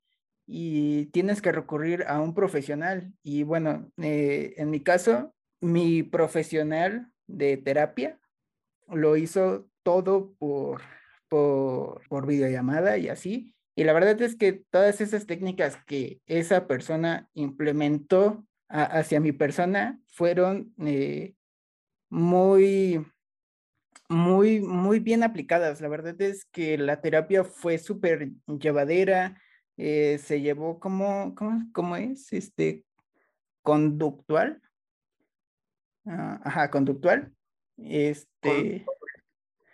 y 0.47 1.07
tienes 1.07 1.43
que 1.43 1.53
recurrir 1.53 2.05
a 2.07 2.21
un 2.21 2.35
profesional. 2.35 3.13
Y 3.23 3.43
bueno, 3.43 3.91
eh, 3.99 4.55
en 4.57 4.71
mi 4.71 4.81
caso, 4.81 5.35
mi 5.61 6.03
profesional 6.03 7.13
de 7.27 7.57
terapia 7.57 8.19
lo 8.89 9.17
hizo 9.17 9.69
todo 9.83 10.35
por, 10.39 10.83
por, 11.29 12.27
videollamada 12.27 12.99
y 12.99 13.09
así. 13.09 13.55
Y 13.75 13.85
la 13.85 13.93
verdad 13.93 14.21
es 14.23 14.37
que 14.37 14.53
todas 14.71 15.01
esas 15.01 15.27
técnicas 15.27 15.77
que 15.87 16.21
esa 16.27 16.67
persona 16.67 17.29
implementó 17.35 18.47
hacia 18.69 19.21
mi 19.21 19.33
persona 19.33 20.01
fueron 20.09 20.73
eh, 20.85 21.35
muy, 22.09 23.05
muy, 24.09 24.61
muy 24.61 24.99
bien 25.01 25.23
aplicadas. 25.23 25.81
La 25.81 25.89
verdad 25.89 26.21
es 26.21 26.45
que 26.47 26.79
la 26.79 27.01
terapia 27.01 27.45
fue 27.45 27.79
súper 27.79 28.31
llevadera, 28.47 29.41
eh, 29.77 30.19
se 30.19 30.41
llevó 30.41 30.81
como, 30.81 31.35
¿cómo, 31.73 31.97
es? 31.97 32.33
Este, 32.33 32.85
conductual. 33.63 34.61
Ah, 36.07 36.41
ajá, 36.45 36.71
conductual. 36.71 37.33
Este. 37.77 38.85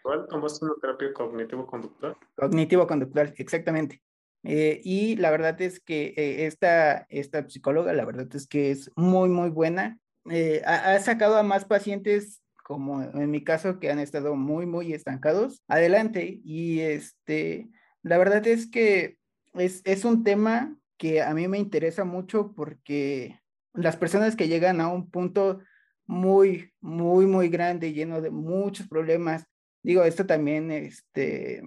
¿Tomaste 0.03 0.65
una 0.65 0.75
terapia 0.81 1.13
cognitivo-conductual? 1.13 2.17
Cognitivo-conductual, 2.35 3.35
exactamente. 3.37 4.03
Eh, 4.45 4.81
y 4.83 5.17
la 5.17 5.31
verdad 5.31 5.61
es 5.61 5.81
que 5.81 6.15
eh, 6.17 6.47
esta, 6.47 7.07
esta 7.09 7.49
psicóloga, 7.49 7.93
la 7.93 8.05
verdad 8.05 8.27
es 8.35 8.47
que 8.49 8.71
es 8.71 8.91
muy, 8.97 9.29
muy 9.29 9.51
buena. 9.51 9.99
Eh, 10.31 10.63
ha, 10.65 10.99
sacado 11.01 11.37
a 11.37 11.43
más 11.43 11.65
pacientes, 11.65 12.43
como 12.65 13.03
en 13.03 13.31
mi 13.31 13.45
caso, 13.45 13.79
que 13.79 13.91
han 13.91 13.99
estado 13.99 14.35
muy, 14.35 14.67
muy 14.67 14.93
estancados, 14.93 15.63
adelante. 15.69 16.41
Y 16.45 16.81
este, 16.81 17.69
la 18.03 18.19
verdad 18.19 18.47
es 18.47 18.69
que 18.69 19.17
es, 19.55 19.83
es 19.85 20.05
un 20.05 20.25
tema 20.25 20.77
que 20.97 21.23
a 21.23 21.35
mí 21.35 21.49
me 21.49 21.59
interesa 21.59 22.05
mucho 22.05 22.53
porque 22.55 23.41
las 23.73 23.97
personas 23.97 24.37
que 24.37 24.49
llegan 24.49 24.81
a 24.81 24.89
un 24.89 25.11
punto 25.11 25.61
muy, 26.07 26.73
muy, 26.81 27.27
muy 27.27 27.49
grande, 27.49 27.93
lleno 27.93 28.21
de 28.21 28.31
muchos 28.31 28.89
problemas, 28.89 29.47
Digo, 29.83 30.05
esto 30.05 30.27
también 30.27 30.71
este, 30.71 31.63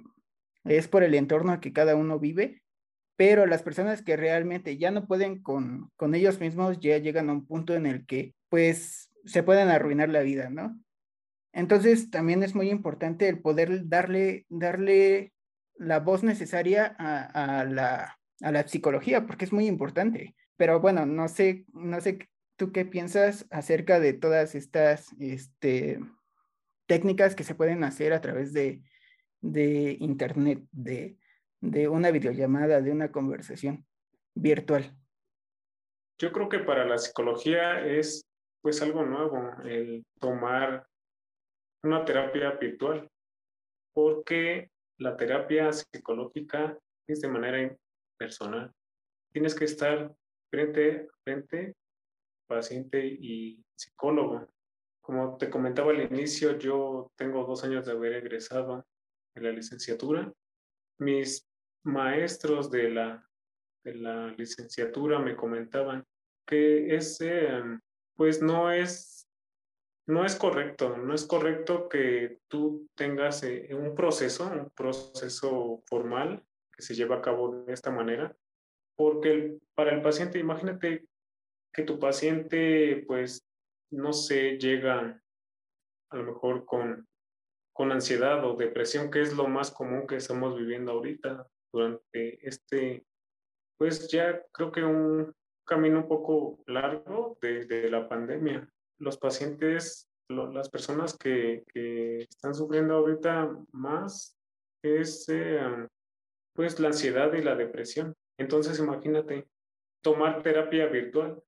es 0.63 0.87
por 0.87 1.03
el 1.03 1.15
entorno 1.15 1.59
que 1.59 1.73
cada 1.73 1.95
uno 1.95 2.17
vive, 2.19 2.61
pero 3.17 3.45
las 3.45 3.61
personas 3.61 4.01
que 4.01 4.15
realmente 4.15 4.77
ya 4.77 4.91
no 4.91 5.05
pueden 5.05 5.41
con, 5.41 5.91
con 5.97 6.15
ellos 6.15 6.39
mismos 6.39 6.79
ya 6.79 6.97
llegan 6.97 7.29
a 7.29 7.33
un 7.33 7.45
punto 7.45 7.75
en 7.75 7.85
el 7.85 8.05
que 8.05 8.33
pues 8.49 9.11
se 9.25 9.43
pueden 9.43 9.69
arruinar 9.69 10.09
la 10.09 10.21
vida, 10.21 10.49
¿no? 10.49 10.79
Entonces 11.51 12.09
también 12.09 12.43
es 12.43 12.55
muy 12.55 12.69
importante 12.69 13.27
el 13.27 13.41
poder 13.41 13.87
darle, 13.87 14.45
darle 14.49 15.33
la 15.77 15.99
voz 15.99 16.23
necesaria 16.23 16.95
a, 16.97 17.65
la, 17.65 18.17
a 18.41 18.51
la 18.51 18.67
psicología, 18.67 19.25
porque 19.25 19.45
es 19.45 19.53
muy 19.53 19.67
importante. 19.67 20.35
Pero 20.57 20.79
bueno, 20.79 21.05
no 21.05 21.27
sé, 21.27 21.65
no 21.73 21.99
sé 21.99 22.29
tú 22.55 22.71
qué 22.71 22.85
piensas 22.85 23.45
acerca 23.51 23.99
de 23.99 24.13
todas 24.13 24.55
estas 24.55 25.11
este, 25.19 25.99
técnicas 26.87 27.35
que 27.35 27.43
se 27.43 27.55
pueden 27.55 27.83
hacer 27.83 28.13
a 28.13 28.21
través 28.21 28.53
de, 28.53 28.81
de 29.41 29.97
internet, 29.99 30.63
de, 30.71 31.17
de 31.61 31.87
una 31.87 32.11
videollamada, 32.11 32.81
de 32.81 32.91
una 32.91 33.11
conversación 33.11 33.85
virtual. 34.33 34.95
Yo 36.17 36.31
creo 36.31 36.47
que 36.47 36.59
para 36.59 36.85
la 36.85 36.97
psicología 36.97 37.85
es 37.85 38.25
pues 38.61 38.81
algo 38.81 39.05
nuevo 39.05 39.51
el 39.63 40.05
tomar 40.19 40.87
una 41.83 42.03
terapia 42.05 42.51
virtual, 42.51 43.09
porque 43.93 44.71
la 44.97 45.17
terapia 45.17 45.71
psicológica 45.71 46.77
es 47.07 47.21
de 47.21 47.27
manera 47.27 47.75
personal. 48.17 48.71
Tienes 49.31 49.55
que 49.55 49.65
estar 49.65 50.15
frente 50.49 51.07
a 51.09 51.17
frente, 51.23 51.75
paciente 52.47 53.05
y 53.05 53.63
psicólogo. 53.75 54.47
Como 55.01 55.37
te 55.37 55.49
comentaba 55.49 55.91
al 55.91 56.01
inicio, 56.01 56.57
yo 56.57 57.11
tengo 57.15 57.43
dos 57.45 57.63
años 57.63 57.85
de 57.85 57.91
haber 57.91 58.13
egresado 58.13 58.85
en 59.35 59.43
la 59.43 59.51
licenciatura. 59.51 60.31
Mis 60.99 61.47
maestros 61.83 62.71
de 62.71 62.89
la, 62.89 63.29
de 63.83 63.95
la 63.95 64.27
licenciatura 64.29 65.19
me 65.19 65.35
comentaban 65.35 66.03
que 66.47 66.95
ese, 66.95 67.49
pues 68.15 68.41
no 68.41 68.71
es, 68.71 69.14
no 70.07 70.25
es 70.25 70.35
correcto, 70.35 70.97
no 70.97 71.13
es 71.13 71.25
correcto 71.25 71.89
que 71.89 72.39
tú 72.47 72.87
tengas 72.95 73.43
eh, 73.43 73.69
un 73.73 73.95
proceso, 73.95 74.45
un 74.47 74.69
proceso 74.71 75.83
formal 75.87 76.43
que 76.71 76.83
se 76.83 76.95
lleva 76.95 77.17
a 77.17 77.21
cabo 77.21 77.63
de 77.63 77.73
esta 77.73 77.91
manera, 77.91 78.35
porque 78.95 79.57
para 79.73 79.93
el 79.93 80.01
paciente, 80.01 80.39
imagínate 80.39 81.05
que 81.73 81.83
tu 81.83 81.99
paciente 81.99 83.03
pues 83.07 83.47
no 83.91 84.13
se 84.13 84.57
llega 84.57 85.21
a 86.09 86.17
lo 86.17 86.23
mejor 86.23 86.65
con, 86.65 87.07
con 87.73 87.91
ansiedad 87.91 88.45
o 88.45 88.55
depresión, 88.55 89.11
que 89.11 89.21
es 89.21 89.35
lo 89.35 89.47
más 89.47 89.71
común 89.71 90.07
que 90.07 90.15
estamos 90.15 90.57
viviendo 90.57 90.93
ahorita 90.93 91.47
durante 91.73 92.47
este, 92.47 93.05
pues 93.77 94.09
ya 94.09 94.41
creo 94.51 94.71
que 94.71 94.83
un 94.83 95.33
camino 95.65 95.99
un 95.99 96.07
poco 96.07 96.63
largo 96.67 97.37
de, 97.41 97.89
la 97.89 98.07
pandemia. 98.07 98.69
Los 98.97 99.17
pacientes, 99.17 100.09
las 100.29 100.69
personas 100.69 101.17
que, 101.17 101.63
que, 101.73 102.21
están 102.21 102.53
sufriendo 102.53 102.95
ahorita 102.95 103.51
más 103.71 104.37
es 104.83 105.27
eh, 105.29 105.87
pues 106.53 106.79
la 106.79 106.87
ansiedad 106.87 107.33
y 107.33 107.41
la 107.41 107.55
depresión. 107.55 108.15
Entonces 108.37 108.79
imagínate 108.79 109.47
tomar 110.01 110.41
terapia 110.41 110.87
virtual 110.87 111.41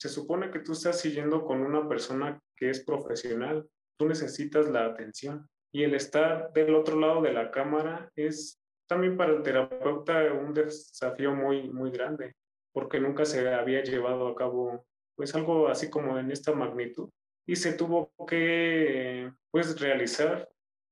se 0.00 0.08
supone 0.08 0.50
que 0.50 0.60
tú 0.60 0.72
estás 0.72 0.98
siguiendo 0.98 1.44
con 1.44 1.60
una 1.60 1.86
persona 1.86 2.40
que 2.56 2.70
es 2.70 2.82
profesional, 2.82 3.68
tú 3.98 4.08
necesitas 4.08 4.66
la 4.70 4.86
atención. 4.86 5.46
Y 5.72 5.84
el 5.84 5.94
estar 5.94 6.52
del 6.54 6.74
otro 6.74 6.98
lado 6.98 7.20
de 7.20 7.34
la 7.34 7.50
cámara 7.50 8.10
es 8.16 8.58
también 8.88 9.18
para 9.18 9.32
el 9.32 9.42
terapeuta 9.42 10.32
un 10.32 10.54
desafío 10.54 11.34
muy, 11.34 11.68
muy 11.70 11.90
grande, 11.90 12.34
porque 12.72 12.98
nunca 12.98 13.26
se 13.26 13.46
había 13.52 13.82
llevado 13.82 14.28
a 14.28 14.34
cabo 14.34 14.86
pues 15.20 15.34
algo 15.34 15.68
así 15.68 15.90
como 15.90 16.18
en 16.18 16.30
esta 16.30 16.54
magnitud 16.54 17.10
y 17.46 17.54
se 17.54 17.74
tuvo 17.74 18.10
que 18.26 19.30
pues 19.50 19.78
realizar 19.78 20.48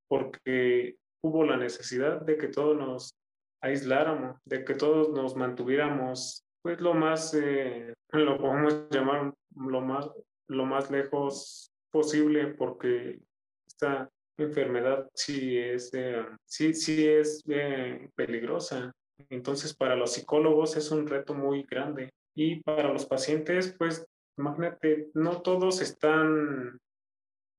porque 0.07 0.97
hubo 1.23 1.47
la 1.47 1.57
necesidad 1.57 2.21
de 2.21 2.37
que 2.37 2.49
todos 2.49 2.77
nos 2.77 3.15
aisláramos, 3.63 4.37
de 4.45 4.67
que 4.67 4.75
todos 4.75 5.09
nos 5.09 5.35
mantuviéramos 5.35 6.45
pues 6.61 6.79
lo 6.79 6.93
más, 6.93 7.33
eh, 7.33 7.95
lo 8.13 8.37
podemos 8.37 8.91
llamar 8.91 9.33
lo 9.57 9.81
más, 9.81 10.11
lo 10.47 10.67
más 10.67 10.91
lejos 10.91 11.73
posible 11.91 12.49
porque 12.49 13.21
esta 13.67 14.11
enfermedad 14.37 15.09
sí 15.15 15.57
es, 15.57 15.89
eh, 15.95 16.23
sí, 16.45 16.75
sí 16.75 17.09
es 17.09 17.43
eh, 17.49 18.11
peligrosa. 18.15 18.93
Entonces, 19.31 19.75
para 19.75 19.97
los 19.97 20.13
psicólogos 20.13 20.77
es 20.77 20.91
un 20.91 21.07
reto 21.07 21.33
muy 21.33 21.63
grande. 21.63 22.11
Y 22.39 22.61
para 22.61 22.93
los 22.93 23.05
pacientes, 23.05 23.75
pues, 23.77 24.07
imagínate, 24.39 25.11
no 25.15 25.43
todos 25.43 25.81
están, 25.81 26.81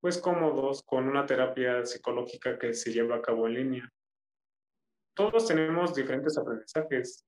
pues, 0.02 0.18
cómodos 0.18 0.84
con 0.84 1.08
una 1.08 1.26
terapia 1.26 1.86
psicológica 1.86 2.58
que 2.58 2.74
se 2.74 2.92
lleva 2.92 3.18
a 3.18 3.22
cabo 3.22 3.48
en 3.48 3.54
línea. 3.54 3.94
Todos 5.16 5.48
tenemos 5.48 5.94
diferentes 5.94 6.38
aprendizajes. 6.38 7.26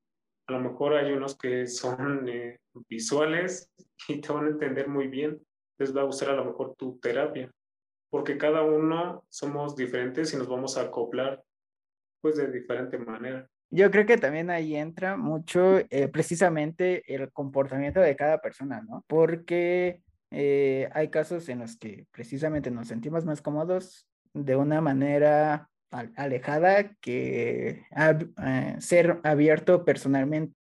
A 0.48 0.54
lo 0.54 0.60
mejor 0.60 0.96
hay 0.96 1.12
unos 1.12 1.38
que 1.38 1.68
son 1.68 2.28
eh, 2.30 2.60
visuales 2.88 3.70
y 4.08 4.22
te 4.22 4.32
van 4.32 4.46
a 4.46 4.50
entender 4.50 4.88
muy 4.88 5.08
bien. 5.08 5.40
Les 5.78 5.96
va 5.96 6.02
a 6.02 6.06
gustar 6.06 6.30
a 6.30 6.36
lo 6.36 6.46
mejor 6.46 6.76
tu 6.76 7.00
terapia 7.00 7.52
porque 8.12 8.38
cada 8.38 8.62
uno 8.62 9.26
somos 9.30 9.76
diferentes 9.76 10.34
y 10.34 10.38
nos 10.38 10.48
vamos 10.48 10.78
a 10.78 10.82
acoplar 10.82 11.42
pues 12.22 12.36
de 12.36 12.52
diferente 12.52 13.00
manera. 13.00 13.50
Yo 13.72 13.90
creo 13.90 14.06
que 14.06 14.18
también 14.18 14.50
ahí 14.50 14.76
entra 14.76 15.18
mucho 15.18 15.80
eh, 15.90 16.08
precisamente 16.10 17.04
el 17.14 17.32
comportamiento 17.32 18.02
de 18.02 18.16
cada 18.16 18.40
persona, 18.40 18.82
¿no? 18.82 19.04
Porque 19.08 20.02
eh, 20.30 20.90
hay 20.94 21.10
casos 21.10 21.48
en 21.50 21.60
los 21.60 21.78
que 21.78 22.06
precisamente 22.12 22.70
nos 22.70 22.90
sentimos 22.90 23.26
más 23.26 23.42
cómodos 23.42 24.08
de 24.34 24.56
una 24.56 24.82
manera 24.82 25.70
alejada 26.16 26.94
que 27.02 27.86
eh, 27.98 28.76
ser 28.80 29.20
abierto 29.24 29.84
personalmente. 29.84 30.56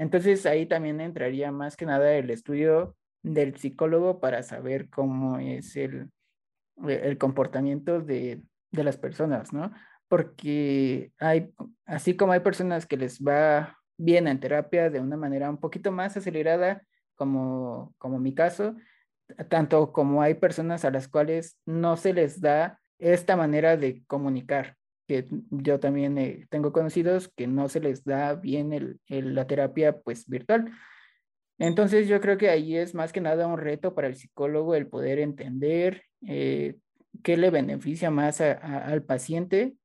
entonces 0.00 0.46
ahí 0.46 0.66
también 0.66 1.00
entraría 1.00 1.50
más 1.50 1.76
que 1.76 1.86
nada 1.86 2.14
el 2.14 2.30
estudio 2.30 2.96
del 3.22 3.56
psicólogo 3.56 4.20
para 4.20 4.42
saber 4.42 4.88
cómo 4.88 5.38
es 5.38 5.76
el, 5.76 6.10
eh, 6.88 7.00
el 7.04 7.18
comportamiento 7.18 8.00
de, 8.00 8.42
de 8.70 8.84
las 8.84 8.96
personas, 8.96 9.52
¿no? 9.52 9.72
Porque 10.12 11.10
hay, 11.18 11.54
así 11.86 12.14
como 12.14 12.32
hay 12.32 12.40
personas 12.40 12.84
que 12.84 12.98
les 12.98 13.18
va 13.18 13.78
bien 13.96 14.28
en 14.28 14.40
terapia 14.40 14.90
de 14.90 15.00
una 15.00 15.16
manera 15.16 15.48
un 15.48 15.56
poquito 15.56 15.90
más 15.90 16.14
acelerada, 16.18 16.82
como, 17.14 17.94
como 17.96 18.18
mi 18.18 18.34
caso, 18.34 18.76
tanto 19.48 19.90
como 19.90 20.20
hay 20.20 20.34
personas 20.34 20.84
a 20.84 20.90
las 20.90 21.08
cuales 21.08 21.58
no 21.64 21.96
se 21.96 22.12
les 22.12 22.42
da 22.42 22.78
esta 22.98 23.36
manera 23.36 23.78
de 23.78 24.04
comunicar, 24.06 24.76
que 25.08 25.26
yo 25.48 25.80
también 25.80 26.18
eh, 26.18 26.46
tengo 26.50 26.74
conocidos 26.74 27.32
que 27.34 27.46
no 27.46 27.70
se 27.70 27.80
les 27.80 28.04
da 28.04 28.34
bien 28.34 28.74
el, 28.74 29.00
la 29.34 29.46
terapia 29.46 29.98
pues 29.98 30.28
virtual. 30.28 30.70
Entonces 31.58 32.06
yo 32.06 32.20
creo 32.20 32.36
que 32.36 32.50
ahí 32.50 32.76
es 32.76 32.94
más 32.94 33.14
que 33.14 33.22
nada 33.22 33.46
un 33.46 33.56
reto 33.56 33.94
para 33.94 34.08
el 34.08 34.16
psicólogo 34.16 34.74
el 34.74 34.88
poder 34.88 35.20
entender 35.20 36.02
eh, 36.28 36.76
qué 37.22 37.38
le 37.38 37.48
beneficia 37.48 38.10
más 38.10 38.42
al 38.42 39.04
paciente, 39.04 39.78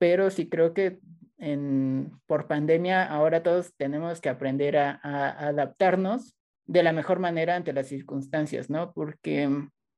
pero 0.00 0.30
sí 0.30 0.48
creo 0.48 0.72
que 0.72 0.98
en, 1.36 2.10
por 2.26 2.48
pandemia 2.48 3.04
ahora 3.04 3.42
todos 3.42 3.74
tenemos 3.76 4.22
que 4.22 4.30
aprender 4.30 4.78
a, 4.78 4.98
adaptarnos 5.02 6.34
de 6.66 6.82
la 6.82 6.92
mejor 6.92 7.18
manera 7.18 7.54
ante 7.54 7.74
las 7.74 7.88
circunstancias, 7.88 8.70
¿no? 8.70 8.92
Porque 8.94 9.48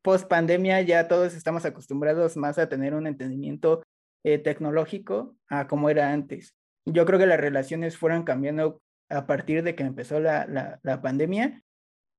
post 0.03 0.29
pandemia 0.29 0.81
ya 0.81 1.07
todos 1.07 1.35
estamos 1.35 1.64
acostumbrados 1.64 2.37
más 2.37 2.59
a 2.59 2.68
tener 2.68 2.94
un 2.94 3.07
entendimiento 3.07 3.85
eh, 4.24 4.38
tecnológico 4.38 5.37
a 5.48 5.68
como 5.68 5.88
era 5.88 6.12
antes. 6.12 6.57
Yo 6.85 7.07
creo 7.07 7.20
que 7.20 7.26
las 7.26 7.40
relaciones 7.40 7.96
fueron 7.96 8.24
cambiando 8.24 8.83
a 9.09 9.26
partir 9.26 9.62
de 9.62 9.76
que 9.76 9.85
empezó 9.85 10.18
la, 10.18 10.81
la, 10.83 11.03
pandemia 11.03 11.62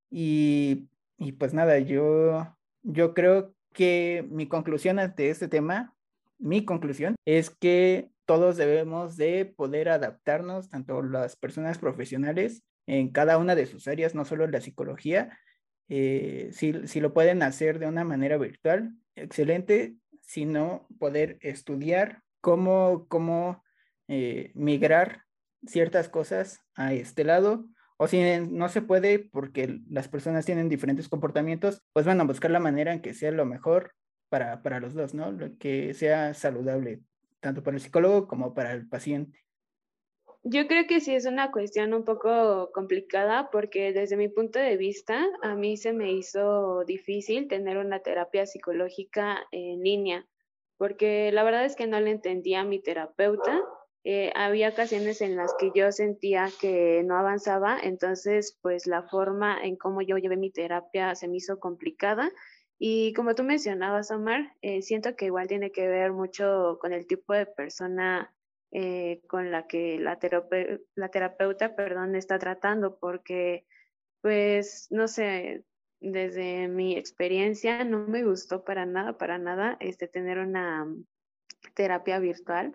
y, 0.10 0.88
y, 1.17 1.34
pues 1.34 1.53
nada, 1.53 1.79
yo, 1.79 2.55
yo 2.81 3.13
creo 3.13 3.53
que 3.73 4.25
mi 4.29 4.47
conclusión 4.47 4.99
ante 4.99 5.29
este 5.29 5.49
tema, 5.49 5.93
mi 6.43 6.65
conclusión 6.65 7.15
es 7.25 7.49
que 7.49 8.10
todos 8.25 8.58
debemos 8.58 9.17
de 9.17 9.45
poder 9.45 9.89
adaptarnos, 9.89 10.69
tanto 10.69 11.01
las 11.01 11.36
personas 11.36 11.77
profesionales 11.77 12.63
en 12.86 13.10
cada 13.10 13.38
una 13.38 13.56
de 13.56 13.65
sus 13.65 13.88
áreas, 13.88 14.13
no 14.13 14.25
solo 14.25 14.45
la 14.47 14.62
psicología, 14.62 15.38
eh, 15.89 16.49
si, 16.51 16.88
si, 16.88 16.99
lo 16.99 17.13
pueden 17.13 17.43
hacer 17.43 17.79
de 17.79 17.88
una 17.88 18.03
manera 18.03 18.38
virtual, 18.38 18.93
excelente, 19.15 19.95
sino 20.21 20.88
poder 20.99 21.38
estudiar 21.41 22.21
cómo, 22.41 23.06
cómo 23.08 23.63
eh, 24.08 24.51
migrar 24.53 25.23
ciertas 25.65 26.10
cosas 26.10 26.62
a 26.75 26.93
este 26.93 27.23
lado. 27.23 27.67
O 27.97 28.08
si 28.08 28.21
no 28.49 28.67
se 28.69 28.82
puede 28.82 29.19
porque 29.19 29.79
las 29.89 30.08
personas 30.08 30.45
tienen 30.45 30.67
diferentes 30.67 31.08
comportamientos, 31.08 31.84
pues 31.93 32.06
van 32.06 32.19
a 32.19 32.25
buscar 32.25 32.51
la 32.51 32.60
manera 32.60 32.91
en 32.91 33.01
que 33.01 33.13
sea 33.13 33.32
lo 33.32 33.45
mejor 33.45 33.93
para, 34.33 34.63
para 34.63 34.79
los 34.79 34.95
dos, 34.95 35.13
¿no? 35.13 35.37
Que 35.59 35.93
sea 35.93 36.33
saludable, 36.33 37.01
tanto 37.39 37.61
para 37.61 37.77
el 37.77 37.81
psicólogo 37.81 38.27
como 38.27 38.55
para 38.55 38.73
el 38.73 38.89
paciente. 38.89 39.45
Yo 40.41 40.65
creo 40.67 40.87
que 40.87 41.01
sí 41.01 41.13
es 41.13 41.27
una 41.27 41.51
cuestión 41.51 41.93
un 41.93 42.03
poco 42.03 42.71
complicada 42.73 43.51
porque 43.51 43.93
desde 43.93 44.17
mi 44.17 44.29
punto 44.29 44.57
de 44.57 44.75
vista 44.75 45.23
a 45.43 45.53
mí 45.53 45.77
se 45.77 45.93
me 45.93 46.13
hizo 46.13 46.83
difícil 46.83 47.47
tener 47.47 47.77
una 47.77 47.99
terapia 47.99 48.47
psicológica 48.47 49.45
en 49.51 49.83
línea 49.83 50.25
porque 50.77 51.31
la 51.31 51.43
verdad 51.43 51.65
es 51.65 51.75
que 51.75 51.85
no 51.85 51.99
le 51.99 52.09
entendía 52.09 52.61
a 52.61 52.65
mi 52.65 52.81
terapeuta 52.81 53.61
eh, 54.05 54.33
había 54.35 54.67
ocasiones 54.69 55.21
en 55.21 55.37
las 55.37 55.53
que 55.57 55.71
yo 55.73 55.89
sentía 55.93 56.49
que 56.59 57.03
no 57.05 57.17
avanzaba, 57.17 57.79
entonces 57.81 58.57
pues 58.61 58.85
la 58.85 59.03
forma 59.03 59.57
en 59.63 59.77
cómo 59.77 60.01
yo 60.01 60.17
llevé 60.17 60.35
mi 60.35 60.51
terapia 60.51 61.15
se 61.15 61.29
me 61.29 61.37
hizo 61.37 61.57
complicada. 61.59 62.29
Y 62.85 63.13
como 63.13 63.33
tú 63.33 63.43
mencionabas, 63.43 64.11
Omar, 64.11 64.57
eh, 64.61 64.81
siento 64.81 65.15
que 65.15 65.27
igual 65.27 65.47
tiene 65.47 65.71
que 65.71 65.87
ver 65.87 66.11
mucho 66.11 66.77
con 66.81 66.91
el 66.91 67.07
tipo 67.07 67.31
de 67.31 67.45
persona 67.45 68.33
eh, 68.71 69.21
con 69.29 69.51
la 69.51 69.67
que 69.67 69.99
la, 69.99 70.19
la 70.95 71.07
terapeuta 71.09 71.77
perdón, 71.77 72.15
está 72.17 72.39
tratando, 72.39 72.99
porque 72.99 73.65
pues 74.19 74.87
no 74.91 75.07
sé, 75.07 75.63
desde 76.01 76.67
mi 76.67 76.97
experiencia 76.97 77.85
no 77.85 78.05
me 78.05 78.25
gustó 78.25 78.65
para 78.65 78.85
nada, 78.85 79.17
para 79.17 79.37
nada 79.37 79.77
este, 79.79 80.09
tener 80.09 80.39
una 80.39 80.85
terapia 81.75 82.19
virtual 82.19 82.73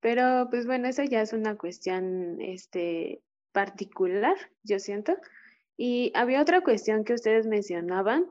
pero 0.00 0.48
pues 0.50 0.66
bueno, 0.66 0.86
eso 0.86 1.02
ya 1.02 1.22
es 1.22 1.32
una 1.32 1.56
cuestión 1.56 2.40
este, 2.42 3.22
particular, 3.52 4.36
yo 4.62 4.78
siento. 4.78 5.16
Y 5.76 6.12
había 6.14 6.42
otra 6.42 6.60
cuestión 6.60 7.04
que 7.04 7.14
ustedes 7.14 7.46
mencionaban, 7.46 8.26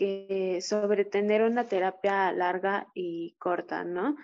que 0.00 0.62
sobre 0.62 1.04
tener 1.04 1.42
una 1.42 1.66
terapia 1.66 2.32
larga 2.32 2.88
y 2.94 3.36
corta, 3.38 3.84
¿no? 3.84 4.16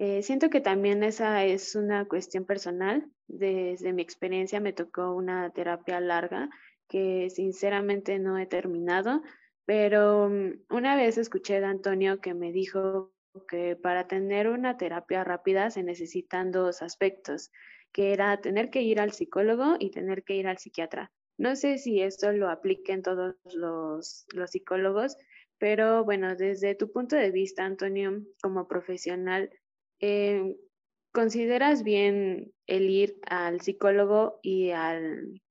Eh, 0.00 0.24
siento 0.24 0.50
que 0.50 0.60
también 0.60 1.04
esa 1.04 1.44
es 1.44 1.76
una 1.76 2.04
cuestión 2.06 2.44
personal. 2.44 3.08
Desde 3.28 3.92
mi 3.92 4.02
experiencia 4.02 4.58
me 4.58 4.72
tocó 4.72 5.14
una 5.14 5.50
terapia 5.50 6.00
larga 6.00 6.50
que 6.88 7.30
sinceramente 7.30 8.18
no 8.18 8.38
he 8.38 8.46
terminado, 8.46 9.22
pero 9.64 10.28
mm, 10.28 10.64
una 10.70 10.96
vez 10.96 11.16
escuché 11.16 11.60
de 11.60 11.66
Antonio 11.66 12.20
que 12.20 12.34
me 12.34 12.50
dijo 12.50 13.12
que 13.48 13.76
para 13.76 14.08
tener 14.08 14.48
una 14.48 14.76
terapia 14.76 15.22
rápida 15.22 15.70
se 15.70 15.84
necesitan 15.84 16.50
dos 16.50 16.82
aspectos, 16.82 17.52
que 17.92 18.12
era 18.12 18.40
tener 18.40 18.68
que 18.68 18.82
ir 18.82 18.98
al 18.98 19.12
psicólogo 19.12 19.76
y 19.78 19.92
tener 19.92 20.24
que 20.24 20.34
ir 20.34 20.48
al 20.48 20.58
psiquiatra. 20.58 21.12
No 21.36 21.56
sé 21.56 21.78
si 21.78 22.00
esto 22.00 22.32
lo 22.32 22.48
apliquen 22.48 23.02
todos 23.02 23.34
los, 23.54 24.26
psicólogos, 24.46 25.16
pero 25.58 26.04
bueno, 26.04 26.36
desde 26.36 26.74
tu 26.74 26.92
punto 26.92 27.16
de 27.16 27.30
vista, 27.30 27.64
Antonio, 27.64 28.22
como 28.40 28.68
profesional, 28.68 29.50
eh, 30.00 30.56
¿consideras 31.12 31.82
bien 31.82 32.52
el 32.66 32.88
ir 32.88 33.18
al 33.26 33.60
psicólogo 33.60 34.38
y 34.42 34.70
al, 34.70 35.42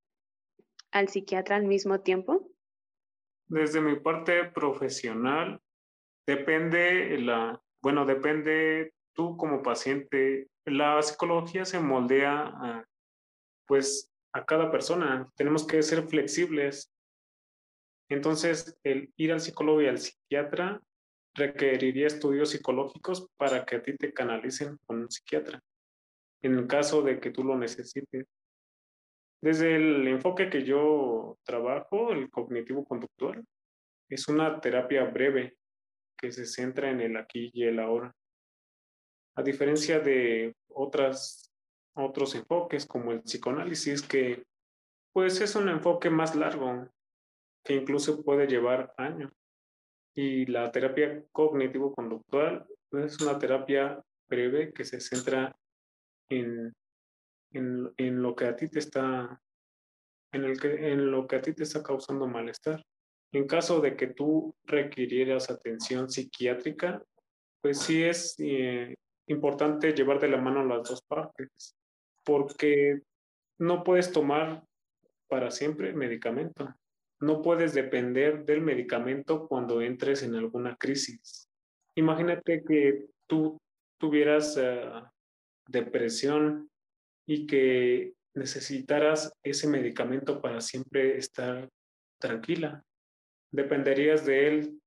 al 0.92 1.10
psiquiatra 1.10 1.58
al 1.58 1.66
mismo 1.66 2.02
tiempo? 2.02 2.50
Desde 3.48 3.82
mi 3.82 4.00
parte 4.00 4.46
profesional, 4.46 5.62
depende 6.26 7.18
la, 7.20 7.62
bueno, 7.82 8.06
depende 8.06 8.94
tú 9.14 9.36
como 9.36 9.62
paciente. 9.62 10.48
La 10.66 11.02
psicología 11.02 11.66
se 11.66 11.80
moldea 11.80 12.52
a, 12.56 12.86
pues 13.68 14.13
a 14.34 14.46
cada 14.46 14.72
persona. 14.72 15.30
Tenemos 15.36 15.66
que 15.66 15.82
ser 15.84 16.08
flexibles. 16.08 16.92
Entonces, 18.10 18.78
el 18.84 19.14
ir 19.16 19.32
al 19.32 19.40
psicólogo 19.40 19.82
y 19.82 19.88
al 19.88 20.00
psiquiatra 20.00 20.82
requeriría 21.36 22.08
estudios 22.08 22.50
psicológicos 22.50 23.28
para 23.38 23.66
que 23.66 23.78
a 23.78 23.82
ti 23.82 23.96
te 23.96 24.14
canalicen 24.14 24.78
con 24.86 25.02
un 25.02 25.10
psiquiatra, 25.10 25.64
en 26.42 26.56
el 26.56 26.68
caso 26.68 27.02
de 27.02 27.20
que 27.20 27.32
tú 27.32 27.44
lo 27.44 27.58
necesites. 27.58 28.28
Desde 29.42 29.76
el 29.76 30.08
enfoque 30.08 30.50
que 30.50 30.64
yo 30.64 31.38
trabajo, 31.44 32.12
el 32.14 32.30
cognitivo 32.30 32.86
conductual, 32.86 33.44
es 34.10 34.28
una 34.28 34.60
terapia 34.62 35.04
breve 35.06 35.58
que 36.18 36.32
se 36.32 36.46
centra 36.46 36.90
en 36.90 37.02
el 37.02 37.18
aquí 37.18 37.50
y 37.54 37.64
el 37.64 37.80
ahora. 37.80 38.14
A 39.36 39.42
diferencia 39.42 40.00
de 40.00 40.56
otras, 40.70 41.52
otros 41.96 42.36
enfoques 42.36 42.86
como 42.86 43.12
el 43.12 43.22
psicoanálisis, 43.22 44.02
que 44.02 44.44
pues 45.14 45.40
es 45.42 45.56
un 45.56 45.70
enfoque 45.70 46.10
más 46.10 46.36
largo, 46.36 46.88
que 47.64 47.76
incluso 47.76 48.24
puede 48.24 48.48
llevar 48.48 48.94
años. 48.98 49.32
Y 50.16 50.46
la 50.46 50.72
terapia 50.72 51.24
cognitivo-conductual 51.32 52.68
es 52.92 53.20
una 53.22 53.40
terapia 53.40 54.04
breve 54.28 54.74
que 54.74 54.86
se 54.86 55.00
centra 55.00 55.56
en, 56.30 56.74
en, 57.52 57.92
en, 57.98 58.22
lo 58.22 58.36
que 58.36 58.46
a 58.46 58.56
ti 58.56 58.70
te 58.70 58.80
está 58.80 59.40
en, 60.32 60.44
el 60.44 60.60
que, 60.60 60.92
en 60.92 61.12
lo 61.12 61.28
que 61.28 61.38
a 61.38 61.42
ti 61.42 61.54
te 61.54 61.64
está 61.64 61.82
causando 61.82 62.28
malestar. 62.28 62.84
En 63.32 63.48
caso 63.48 63.82
de 63.82 63.96
que 63.96 64.08
tú 64.08 64.56
requirieras 64.64 65.50
atención 65.50 66.10
psiquiátrica, 66.10 67.04
pues 67.62 67.80
sí 67.80 68.04
es 68.04 68.36
eh, 68.40 68.94
importante 69.28 69.94
llevar 69.94 70.20
de 70.20 70.28
la 70.28 70.38
mano 70.38 70.64
las 70.66 70.88
dos 70.88 71.02
partes, 71.02 71.76
porque 72.24 73.02
no 73.60 73.84
puedes 73.84 74.12
tomar 74.12 74.64
para 75.28 75.52
siempre 75.52 75.94
medicamento. 75.94 76.74
No 77.20 77.42
puedes 77.42 77.74
depender 77.74 78.46
del 78.46 78.62
medicamento 78.62 79.48
cuando 79.48 79.82
entres 79.82 80.24
en 80.24 80.36
alguna 80.36 80.76
crisis. 80.76 81.48
Imagínate 81.96 82.64
que 82.64 83.06
tú 83.28 83.58
tuvieras 84.00 84.58
eh, 84.58 84.90
depresión 85.68 86.70
y 87.26 87.46
que 87.46 88.14
necesitaras 88.36 89.32
ese 89.44 89.68
medicamento 89.68 90.42
para 90.42 90.60
siempre 90.60 91.18
estar 91.18 91.70
tranquila 92.20 92.84
dependerías 93.54 94.26
de 94.26 94.48
él 94.48 94.80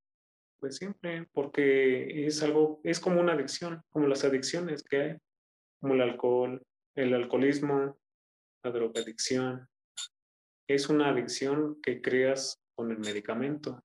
pues 0.59 0.77
siempre, 0.77 1.27
porque 1.33 2.27
es 2.27 2.43
algo, 2.43 2.81
es 2.83 2.99
como 2.99 3.21
una 3.21 3.35
adicción, 3.35 3.83
como 3.91 4.07
las 4.07 4.25
adicciones 4.25 4.83
que 4.83 4.97
hay, 4.97 5.17
como 5.81 5.95
el 5.95 6.01
alcohol, 6.01 6.63
el 6.97 7.15
alcoholismo, 7.15 7.97
la 8.65 8.71
drogadicción. 8.73 9.69
Es 10.69 10.89
una 10.89 11.11
adicción 11.11 11.81
que 11.81 12.03
creas 12.03 12.61
con 12.75 12.91
el 12.91 12.99
medicamento. 12.99 13.83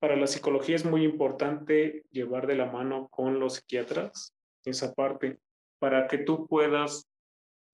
Para 0.00 0.16
la 0.16 0.26
psicología 0.26 0.76
es 0.76 0.84
muy 0.84 1.04
importante 1.04 2.04
llevar 2.10 2.46
de 2.46 2.56
la 2.56 2.66
mano 2.66 3.08
con 3.08 3.38
los 3.38 3.56
psiquiatras 3.56 4.34
esa 4.64 4.94
parte, 4.94 5.38
para 5.78 6.08
que 6.08 6.18
tú 6.18 6.46
puedas 6.46 7.06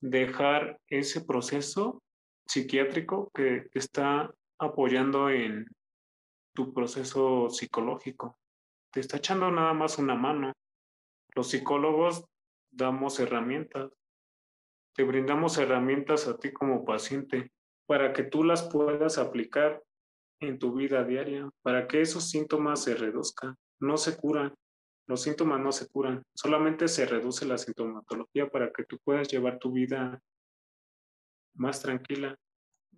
dejar 0.00 0.80
ese 0.88 1.20
proceso 1.20 2.02
psiquiátrico 2.48 3.30
que 3.32 3.68
está 3.74 4.34
apoyando 4.58 5.30
en, 5.30 5.66
tu 6.54 6.72
proceso 6.72 7.48
psicológico. 7.48 8.38
Te 8.92 9.00
está 9.00 9.18
echando 9.18 9.50
nada 9.50 9.72
más 9.72 9.98
una 9.98 10.14
mano. 10.14 10.52
Los 11.34 11.50
psicólogos 11.50 12.24
damos 12.70 13.20
herramientas. 13.20 13.90
Te 15.00 15.06
brindamos 15.06 15.56
herramientas 15.56 16.28
a 16.28 16.36
ti 16.36 16.52
como 16.52 16.84
paciente 16.84 17.50
para 17.86 18.12
que 18.12 18.22
tú 18.22 18.44
las 18.44 18.64
puedas 18.64 19.16
aplicar 19.16 19.82
en 20.40 20.58
tu 20.58 20.74
vida 20.74 21.04
diaria, 21.04 21.48
para 21.62 21.88
que 21.88 22.02
esos 22.02 22.28
síntomas 22.28 22.84
se 22.84 22.94
reduzcan. 22.94 23.56
No 23.80 23.96
se 23.96 24.18
curan, 24.18 24.52
los 25.06 25.22
síntomas 25.22 25.58
no 25.58 25.72
se 25.72 25.88
curan, 25.88 26.22
solamente 26.36 26.86
se 26.86 27.06
reduce 27.06 27.46
la 27.46 27.56
sintomatología 27.56 28.50
para 28.50 28.70
que 28.72 28.84
tú 28.84 28.98
puedas 29.02 29.26
llevar 29.28 29.58
tu 29.58 29.72
vida 29.72 30.20
más 31.54 31.80
tranquila. 31.80 32.36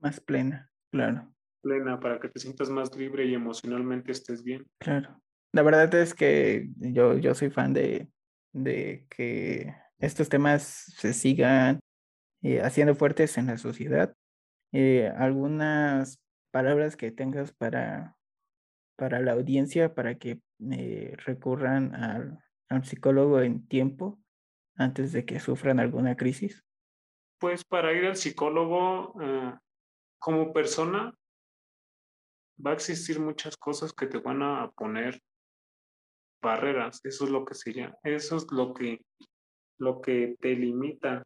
Más 0.00 0.18
plena, 0.18 0.72
claro 0.90 1.32
plena 1.60 2.00
para 2.00 2.18
que 2.18 2.28
te 2.28 2.40
sientas 2.40 2.68
más 2.68 2.96
libre 2.96 3.26
y 3.26 3.34
emocionalmente 3.34 4.10
estés 4.10 4.42
bien. 4.42 4.66
Claro. 4.78 5.22
La 5.52 5.62
verdad 5.62 5.94
es 5.94 6.14
que 6.14 6.68
yo, 6.78 7.16
yo 7.16 7.32
soy 7.36 7.50
fan 7.50 7.72
de, 7.72 8.08
de 8.52 9.06
que 9.08 9.72
estos 10.00 10.28
temas 10.28 10.64
se 10.96 11.12
sigan 11.12 11.78
eh, 12.42 12.60
haciendo 12.60 12.94
fuertes 12.94 13.38
en 13.38 13.46
la 13.46 13.58
sociedad. 13.58 14.14
Eh, 14.72 15.12
algunas 15.16 16.20
palabras 16.50 16.96
que 16.96 17.10
tengas 17.10 17.52
para, 17.52 18.16
para 18.96 19.20
la 19.20 19.32
audiencia 19.32 19.94
para 19.94 20.16
que 20.18 20.40
eh, 20.70 21.14
recurran 21.18 21.94
al, 21.94 22.42
al 22.68 22.84
psicólogo 22.84 23.40
en 23.40 23.66
tiempo 23.66 24.18
antes 24.76 25.12
de 25.12 25.24
que 25.24 25.40
sufran 25.40 25.80
alguna 25.80 26.16
crisis? 26.16 26.64
Pues 27.38 27.64
para 27.64 27.92
ir 27.92 28.06
al 28.06 28.16
psicólogo 28.16 29.14
como 30.18 30.52
persona, 30.52 31.12
va 32.64 32.70
a 32.70 32.74
existir 32.74 33.18
muchas 33.18 33.56
cosas 33.56 33.92
que 33.92 34.06
te 34.06 34.18
van 34.18 34.42
a 34.42 34.70
poner 34.70 35.20
barreras, 36.40 37.00
eso 37.04 37.24
es 37.24 37.30
lo 37.30 37.44
que 37.44 37.54
sería, 37.54 37.96
eso 38.02 38.36
es 38.36 38.50
lo 38.50 38.74
que, 38.74 39.00
lo 39.78 40.00
que 40.00 40.36
te 40.40 40.54
limita, 40.54 41.22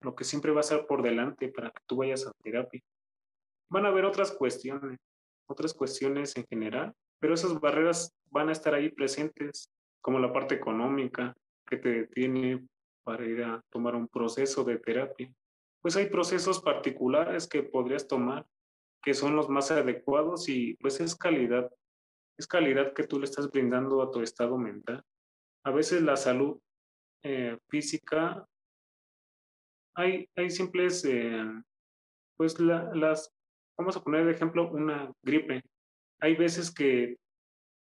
lo 0.00 0.14
que 0.14 0.24
siempre 0.24 0.52
va 0.52 0.60
a 0.60 0.62
estar 0.62 0.86
por 0.86 1.02
delante 1.02 1.48
para 1.48 1.70
que 1.70 1.82
tú 1.86 1.96
vayas 1.96 2.26
a 2.26 2.32
terapia. 2.42 2.80
Van 3.68 3.86
a 3.86 3.88
haber 3.88 4.04
otras 4.04 4.32
cuestiones, 4.32 4.98
otras 5.46 5.74
cuestiones 5.74 6.36
en 6.36 6.44
general, 6.46 6.92
pero 7.18 7.34
esas 7.34 7.58
barreras 7.60 8.12
van 8.30 8.48
a 8.48 8.52
estar 8.52 8.74
ahí 8.74 8.90
presentes, 8.90 9.70
como 10.00 10.18
la 10.18 10.32
parte 10.32 10.54
económica 10.54 11.34
que 11.66 11.76
te 11.76 11.90
detiene 11.90 12.66
para 13.04 13.26
ir 13.26 13.42
a 13.42 13.60
tomar 13.70 13.94
un 13.94 14.08
proceso 14.08 14.64
de 14.64 14.78
terapia. 14.78 15.32
Pues 15.82 15.96
hay 15.96 16.06
procesos 16.06 16.60
particulares 16.60 17.46
que 17.46 17.62
podrías 17.62 18.08
tomar 18.08 18.46
que 19.02 19.14
son 19.14 19.36
los 19.36 19.48
más 19.48 19.70
adecuados 19.70 20.48
y 20.48 20.74
pues 20.74 21.00
es 21.00 21.14
calidad, 21.14 21.70
es 22.38 22.46
calidad 22.46 22.92
que 22.92 23.04
tú 23.04 23.18
le 23.18 23.24
estás 23.24 23.50
brindando 23.50 24.02
a 24.02 24.10
tu 24.10 24.20
estado 24.20 24.58
mental. 24.58 25.02
A 25.64 25.70
veces 25.70 26.02
la 26.02 26.16
salud 26.16 26.58
eh, 27.22 27.58
física, 27.68 28.46
hay, 29.94 30.28
hay 30.36 30.50
simples, 30.50 31.04
eh, 31.04 31.44
pues 32.36 32.58
las, 32.60 33.32
vamos 33.76 33.96
a 33.96 34.02
poner 34.02 34.26
de 34.26 34.32
ejemplo 34.32 34.70
una 34.70 35.12
gripe. 35.22 35.62
Hay 36.20 36.36
veces 36.36 36.72
que 36.72 37.16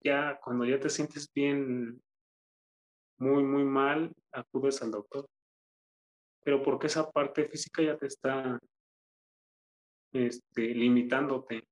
ya 0.05 0.39
cuando 0.43 0.65
ya 0.65 0.79
te 0.79 0.89
sientes 0.89 1.31
bien, 1.35 2.01
muy, 3.19 3.43
muy 3.43 3.65
mal, 3.65 4.13
acudes 4.33 4.81
al 4.83 4.93
doctor. 4.93 5.27
Pero 6.45 6.63
porque 6.63 6.87
esa 6.87 7.11
parte 7.11 7.45
física 7.49 7.83
ya 7.83 7.97
te 7.97 8.07
está 8.07 8.59
este, 10.13 10.75
limitándote. 10.75 11.65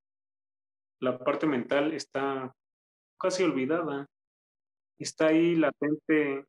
La 1.00 1.18
parte 1.18 1.46
mental 1.46 1.92
está 1.92 2.52
casi 3.18 3.42
olvidada. 3.42 4.06
Está 4.98 5.28
ahí 5.28 5.54
latente 5.54 6.44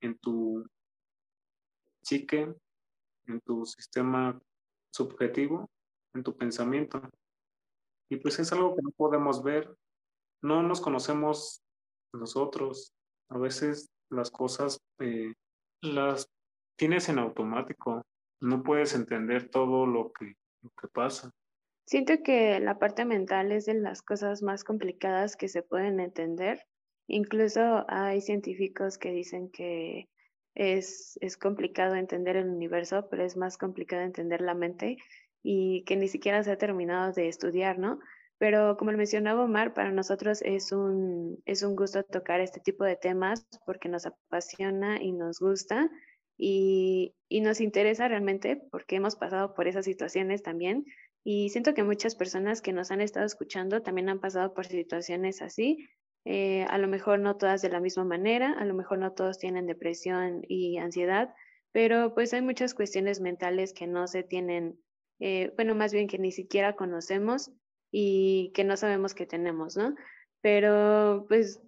en 0.00 0.18
tu 0.18 0.66
psique, 2.02 2.54
en 3.26 3.40
tu 3.40 3.64
sistema 3.66 4.40
subjetivo, 4.92 5.70
en 6.14 6.22
tu 6.22 6.36
pensamiento. 6.36 7.02
Y 8.10 8.16
pues 8.16 8.38
es 8.38 8.52
algo 8.52 8.74
que 8.76 8.82
no 8.82 8.90
podemos 8.90 9.42
ver. 9.42 9.74
No 10.42 10.62
nos 10.62 10.80
conocemos 10.80 11.62
nosotros. 12.12 12.92
A 13.30 13.38
veces 13.38 13.90
las 14.10 14.30
cosas 14.30 14.80
eh, 15.00 15.32
las 15.80 16.28
tienes 16.76 17.08
en 17.08 17.18
automático. 17.18 18.02
No 18.40 18.62
puedes 18.62 18.94
entender 18.94 19.48
todo 19.48 19.86
lo 19.86 20.12
que 20.12 20.36
¿Qué 20.80 20.88
pasa. 20.88 21.30
Siento 21.86 22.14
que 22.22 22.58
la 22.60 22.78
parte 22.78 23.04
mental 23.04 23.52
es 23.52 23.66
de 23.66 23.74
las 23.74 24.02
cosas 24.02 24.42
más 24.42 24.64
complicadas 24.64 25.36
que 25.36 25.48
se 25.48 25.62
pueden 25.62 26.00
entender. 26.00 26.66
Incluso 27.06 27.84
hay 27.88 28.22
científicos 28.22 28.96
que 28.96 29.10
dicen 29.10 29.50
que 29.50 30.08
es, 30.54 31.18
es 31.20 31.36
complicado 31.36 31.94
entender 31.94 32.36
el 32.36 32.48
universo, 32.48 33.08
pero 33.10 33.24
es 33.24 33.36
más 33.36 33.58
complicado 33.58 34.02
entender 34.02 34.40
la 34.40 34.54
mente 34.54 34.98
y 35.42 35.84
que 35.84 35.96
ni 35.96 36.08
siquiera 36.08 36.42
se 36.42 36.52
ha 36.52 36.58
terminado 36.58 37.12
de 37.12 37.28
estudiar, 37.28 37.78
¿no? 37.78 37.98
Pero 38.38 38.76
como 38.76 38.92
mencionaba 38.92 39.44
Omar, 39.44 39.74
para 39.74 39.92
nosotros 39.92 40.42
es 40.42 40.72
un, 40.72 41.40
es 41.44 41.62
un 41.62 41.76
gusto 41.76 42.02
tocar 42.02 42.40
este 42.40 42.60
tipo 42.60 42.84
de 42.84 42.96
temas 42.96 43.46
porque 43.64 43.88
nos 43.88 44.06
apasiona 44.06 45.00
y 45.02 45.12
nos 45.12 45.38
gusta 45.38 45.90
y, 46.36 47.14
nos 47.30 47.60
interesa 47.60 48.08
realmente 48.08 48.56
porque 48.70 48.96
hemos 48.96 49.16
pasado 49.16 49.54
por 49.54 49.68
esas 49.68 49.84
situaciones 49.84 50.42
también 50.42 50.84
y 51.24 51.50
siento 51.50 51.74
que 51.74 51.82
muchas 51.82 52.14
personas 52.14 52.62
que 52.62 52.72
nos 52.72 52.90
han 52.90 53.00
estado 53.00 53.26
escuchando 53.26 53.82
también 53.82 54.08
han 54.08 54.20
pasado 54.20 54.54
por 54.54 54.66
situaciones 54.66 55.42
así, 55.42 55.88
eh, 56.24 56.64
a 56.70 56.78
lo 56.78 56.88
mejor 56.88 57.20
no 57.20 57.36
todas 57.36 57.60
de 57.60 57.68
la 57.68 57.80
misma 57.80 58.04
manera, 58.04 58.52
a 58.52 58.64
lo 58.64 58.74
mejor 58.74 58.98
no 58.98 59.12
todos 59.12 59.38
tienen 59.38 59.66
depresión 59.66 60.42
y 60.48 60.78
ansiedad, 60.78 61.34
pero 61.72 62.14
pues 62.14 62.32
hay 62.32 62.40
muchas 62.40 62.74
cuestiones 62.74 63.20
mentales 63.20 63.72
que 63.74 63.86
no 63.86 64.06
se 64.06 64.22
tienen, 64.22 64.78
eh, 65.20 65.52
bueno, 65.56 65.74
más 65.74 65.92
bien 65.92 66.08
que 66.08 66.18
ni 66.18 66.32
siquiera 66.32 66.76
conocemos 66.76 67.52
y 67.90 68.52
que 68.54 68.64
no 68.64 68.76
sabemos 68.76 69.14
que 69.14 69.26
tenemos, 69.26 69.76
¿no? 69.76 69.94
Pero 70.40 71.26
pues 71.28 71.60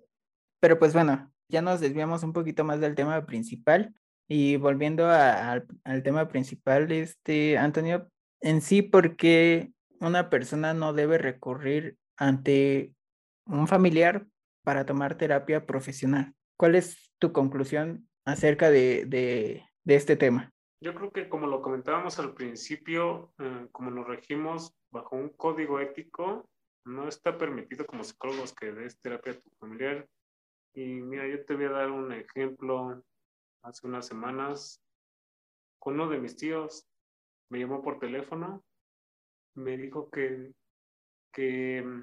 Pero 0.60 0.78
pues 0.78 0.92
bueno, 0.92 1.30
ya 1.48 1.60
nos 1.60 1.80
desviamos 1.80 2.22
un 2.22 2.32
poquito 2.32 2.64
más 2.64 2.80
del 2.80 2.94
tema 2.94 3.26
principal 3.26 3.94
y 4.28 4.56
volviendo 4.56 5.08
al 5.08 6.02
tema 6.02 6.28
principal, 6.28 6.90
este, 6.90 7.58
Antonio, 7.58 8.08
en 8.40 8.60
sí, 8.60 8.82
¿por 8.82 9.16
qué 9.16 9.70
una 10.00 10.30
persona 10.30 10.74
no 10.74 10.92
debe 10.92 11.18
recurrir 11.18 11.96
ante 12.16 12.92
un 13.46 13.68
familiar 13.68 14.26
para 14.66 14.84
tomar 14.84 15.16
terapia 15.16 15.64
profesional? 15.64 16.34
¿Cuál 16.58 16.74
es 16.74 17.14
tu 17.20 17.32
conclusión 17.32 18.08
acerca 18.24 18.68
de, 18.68 19.62
este 19.84 20.16
tema? 20.16 20.52
Yo 20.80 20.92
creo 20.92 21.12
que 21.12 21.28
como 21.28 21.46
lo 21.46 21.62
comentábamos 21.62 22.18
al 22.18 22.34
principio, 22.34 23.32
eh, 23.38 23.68
como 23.70 23.92
nos 23.92 24.08
regimos 24.08 24.76
bajo 24.90 25.14
un 25.14 25.28
código 25.28 25.78
ético, 25.78 26.50
no 26.84 27.06
está 27.06 27.38
permitido 27.38 27.86
como 27.86 28.02
psicólogos 28.02 28.52
que 28.54 28.72
des 28.72 29.00
terapia 29.00 29.34
a 29.34 29.40
tu 29.40 29.50
familiar. 29.60 30.08
Y 30.74 31.00
mira, 31.00 31.28
yo 31.28 31.44
te 31.44 31.54
voy 31.54 31.66
a 31.66 31.70
dar 31.70 31.90
un 31.92 32.10
ejemplo. 32.12 33.04
Hace 33.62 33.86
unas 33.86 34.04
semanas, 34.08 34.82
con 35.78 35.94
uno 35.94 36.08
de 36.08 36.18
mis 36.18 36.36
tíos, 36.36 36.88
me 37.50 37.60
llamó 37.60 37.82
por 37.82 38.00
teléfono, 38.00 38.64
me 39.54 39.76
dijo 39.76 40.10
que, 40.10 40.52
que 41.32 42.02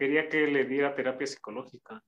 quería 0.00 0.30
que 0.30 0.46
le 0.46 0.64
diera 0.64 0.94
terapia 0.94 1.26
psicológica. 1.26 2.02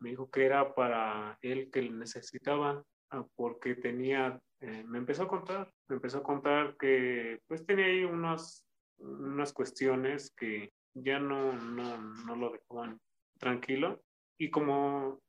Me 0.00 0.10
dijo 0.10 0.30
que 0.30 0.44
era 0.44 0.74
para 0.74 1.38
él 1.40 1.70
que 1.72 1.80
le 1.80 1.92
necesitaba 1.92 2.84
ah, 3.10 3.24
porque 3.36 3.74
tenía, 3.74 4.38
eh, 4.60 4.84
me 4.86 4.98
empezó 4.98 5.22
a 5.22 5.28
contar, 5.28 5.72
me 5.88 5.96
empezó 5.96 6.18
a 6.18 6.22
contar 6.22 6.76
que 6.76 7.40
pues 7.46 7.64
tenía 7.64 7.86
ahí 7.86 8.04
unas, 8.04 8.66
unas 8.98 9.54
cuestiones 9.54 10.34
que 10.36 10.74
ya 10.92 11.18
no, 11.18 11.54
no, 11.54 12.02
no 12.26 12.36
lo 12.36 12.50
dejaban 12.50 13.00
tranquilo. 13.38 14.02
Y 14.36 14.50
como 14.50 15.22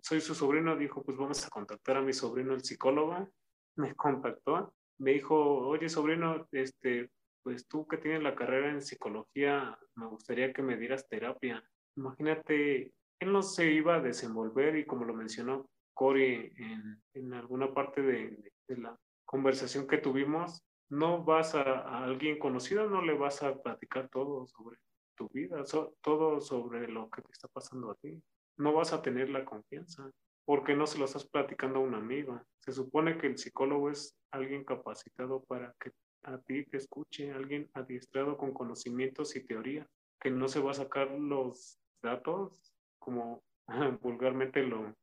soy 0.00 0.20
su 0.20 0.36
sobrino, 0.36 0.76
dijo, 0.76 1.02
pues 1.02 1.18
vamos 1.18 1.44
a 1.44 1.50
contactar 1.50 1.96
a 1.96 2.02
mi 2.02 2.12
sobrino, 2.12 2.54
el 2.54 2.62
psicólogo. 2.62 3.28
Me 3.76 3.94
contactó, 3.94 4.74
me 4.98 5.12
dijo, 5.12 5.36
oye 5.66 5.88
sobrino, 5.88 6.46
este, 6.52 7.10
pues 7.42 7.66
tú 7.66 7.86
que 7.86 7.96
tienes 7.96 8.22
la 8.22 8.34
carrera 8.34 8.70
en 8.70 8.82
psicología, 8.82 9.78
me 9.94 10.06
gustaría 10.06 10.52
que 10.52 10.62
me 10.62 10.76
dieras 10.76 11.08
terapia. 11.08 11.62
Imagínate, 11.96 12.92
él 13.18 13.32
no 13.32 13.42
se 13.42 13.70
iba 13.70 13.96
a 13.96 14.00
desenvolver 14.00 14.76
y 14.76 14.86
como 14.86 15.04
lo 15.04 15.14
mencionó 15.14 15.68
Cory 15.94 16.52
en, 16.56 17.02
en 17.14 17.34
alguna 17.34 17.72
parte 17.74 18.02
de, 18.02 18.52
de, 18.68 18.76
la 18.76 18.98
conversación 19.24 19.86
que 19.86 19.98
tuvimos, 19.98 20.62
no 20.88 21.24
vas 21.24 21.54
a, 21.54 21.62
a, 21.62 22.04
alguien 22.04 22.38
conocido, 22.38 22.88
no 22.88 23.02
le 23.02 23.14
vas 23.14 23.42
a 23.42 23.54
platicar 23.60 24.08
todo 24.08 24.46
sobre 24.46 24.78
tu 25.16 25.28
vida, 25.28 25.62
todo 26.00 26.40
sobre 26.40 26.88
lo 26.88 27.10
que 27.10 27.22
te 27.22 27.32
está 27.32 27.48
pasando 27.48 27.90
a 27.90 27.94
ti. 27.96 28.22
No 28.56 28.72
vas 28.72 28.92
a 28.92 29.02
tener 29.02 29.28
la 29.28 29.44
confianza 29.44 30.10
porque 30.46 30.74
no 30.74 30.86
se 30.86 30.98
lo 30.98 31.04
estás 31.04 31.28
platicando 31.28 31.78
a 31.78 31.82
un 31.82 31.94
amigo. 31.94 32.40
Se 32.58 32.72
supone 32.72 33.18
que 33.18 33.26
el 33.26 33.38
psicólogo 33.38 33.90
es 33.90 34.16
alguien 34.32 34.64
capacitado 34.64 35.44
para 35.44 35.74
que 35.78 35.92
a 36.22 36.38
ti 36.38 36.64
te 36.64 36.76
escuche, 36.76 37.32
alguien 37.32 37.70
adiestrado 37.74 38.36
con 38.36 38.52
conocimientos 38.52 39.36
y 39.36 39.44
teoría, 39.44 39.86
que 40.20 40.30
no 40.30 40.48
se 40.48 40.60
va 40.60 40.72
a 40.72 40.74
sacar 40.74 41.10
los 41.10 41.78
datos 42.02 42.72
como 42.98 43.42
vulgarmente 44.02 44.62
lo, 44.62 44.94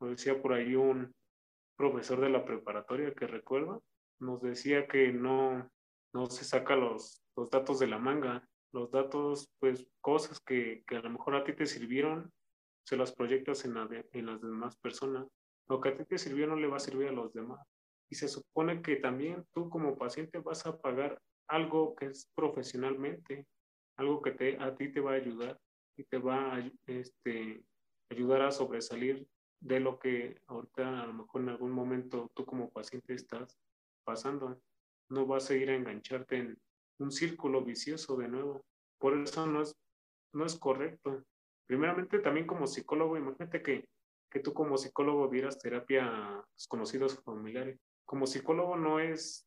decía 0.00 0.40
por 0.40 0.52
ahí 0.52 0.74
un 0.74 1.14
profesor 1.76 2.20
de 2.20 2.30
la 2.30 2.44
preparatoria 2.44 3.14
que 3.14 3.26
recuerdo, 3.26 3.82
nos 4.20 4.40
decía 4.42 4.86
que 4.86 5.12
no, 5.12 5.70
no 6.12 6.26
se 6.26 6.44
saca 6.44 6.76
los, 6.76 7.22
los 7.36 7.50
datos 7.50 7.78
de 7.78 7.86
la 7.86 7.98
manga, 7.98 8.46
los 8.72 8.90
datos, 8.90 9.48
pues 9.58 9.86
cosas 10.00 10.40
que, 10.40 10.82
que 10.86 10.96
a 10.96 11.00
lo 11.00 11.10
mejor 11.10 11.36
a 11.36 11.44
ti 11.44 11.54
te 11.54 11.66
sirvieron, 11.66 12.30
se 12.84 12.96
las 12.96 13.12
proyectas 13.12 13.64
en, 13.64 13.74
la 13.74 13.88
en 14.12 14.26
las 14.26 14.40
demás 14.40 14.76
personas. 14.76 15.26
Lo 15.68 15.80
que 15.80 15.90
a 15.90 15.96
ti 15.96 16.04
te 16.04 16.18
sirvió 16.18 16.46
no 16.46 16.56
le 16.56 16.66
va 16.66 16.76
a 16.76 16.80
servir 16.80 17.08
a 17.08 17.12
los 17.12 17.32
demás 17.32 17.60
y 18.10 18.14
se 18.14 18.28
supone 18.28 18.82
que 18.82 18.96
también 18.96 19.44
tú 19.52 19.68
como 19.68 19.96
paciente 19.96 20.38
vas 20.38 20.66
a 20.66 20.78
pagar 20.78 21.20
algo 21.48 21.94
que 21.94 22.06
es 22.06 22.30
profesionalmente, 22.34 23.46
algo 23.96 24.22
que 24.22 24.32
te, 24.32 24.56
a 24.58 24.74
ti 24.74 24.90
te 24.90 25.00
va 25.00 25.12
a 25.12 25.16
ayudar 25.16 25.58
y 25.96 26.04
te 26.04 26.18
va 26.18 26.56
a 26.56 26.70
este, 26.86 27.62
ayudar 28.10 28.42
a 28.42 28.52
sobresalir 28.52 29.26
de 29.60 29.80
lo 29.80 29.98
que 29.98 30.40
ahorita 30.46 31.02
a 31.02 31.06
lo 31.06 31.14
mejor 31.14 31.42
en 31.42 31.48
algún 31.48 31.72
momento 31.72 32.30
tú 32.34 32.44
como 32.44 32.70
paciente 32.70 33.14
estás 33.14 33.58
pasando. 34.04 34.60
No 35.10 35.26
vas 35.26 35.50
a 35.50 35.56
ir 35.56 35.70
a 35.70 35.74
engancharte 35.74 36.36
en 36.36 36.58
un 36.98 37.10
círculo 37.10 37.64
vicioso 37.64 38.16
de 38.16 38.28
nuevo. 38.28 38.64
Por 38.98 39.18
eso 39.18 39.46
no 39.46 39.62
es, 39.62 39.74
no 40.32 40.44
es 40.44 40.56
correcto. 40.58 41.24
Primeramente 41.66 42.20
también 42.20 42.46
como 42.46 42.66
psicólogo, 42.66 43.16
imagínate 43.16 43.62
que, 43.62 43.88
que 44.30 44.40
tú 44.40 44.54
como 44.54 44.78
psicólogo 44.78 45.28
dieras 45.28 45.58
terapia 45.58 46.06
a 46.06 46.44
desconocidos 46.54 47.20
familiares 47.24 47.78
como 48.08 48.26
psicólogo 48.26 48.74
no 48.74 49.00
es, 49.00 49.46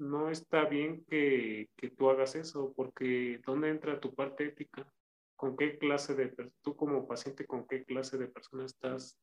no 0.00 0.28
está 0.28 0.64
bien 0.64 1.04
que, 1.04 1.70
que 1.76 1.88
tú 1.90 2.10
hagas 2.10 2.34
eso, 2.34 2.74
porque 2.74 3.40
¿dónde 3.46 3.68
entra 3.68 4.00
tu 4.00 4.12
parte 4.12 4.46
ética? 4.46 4.92
¿Con 5.36 5.56
qué 5.56 5.78
clase 5.78 6.16
de, 6.16 6.34
tú 6.62 6.74
como 6.74 7.06
paciente, 7.06 7.46
con 7.46 7.68
qué 7.68 7.84
clase 7.84 8.18
de 8.18 8.26
persona 8.26 8.64
estás 8.64 9.20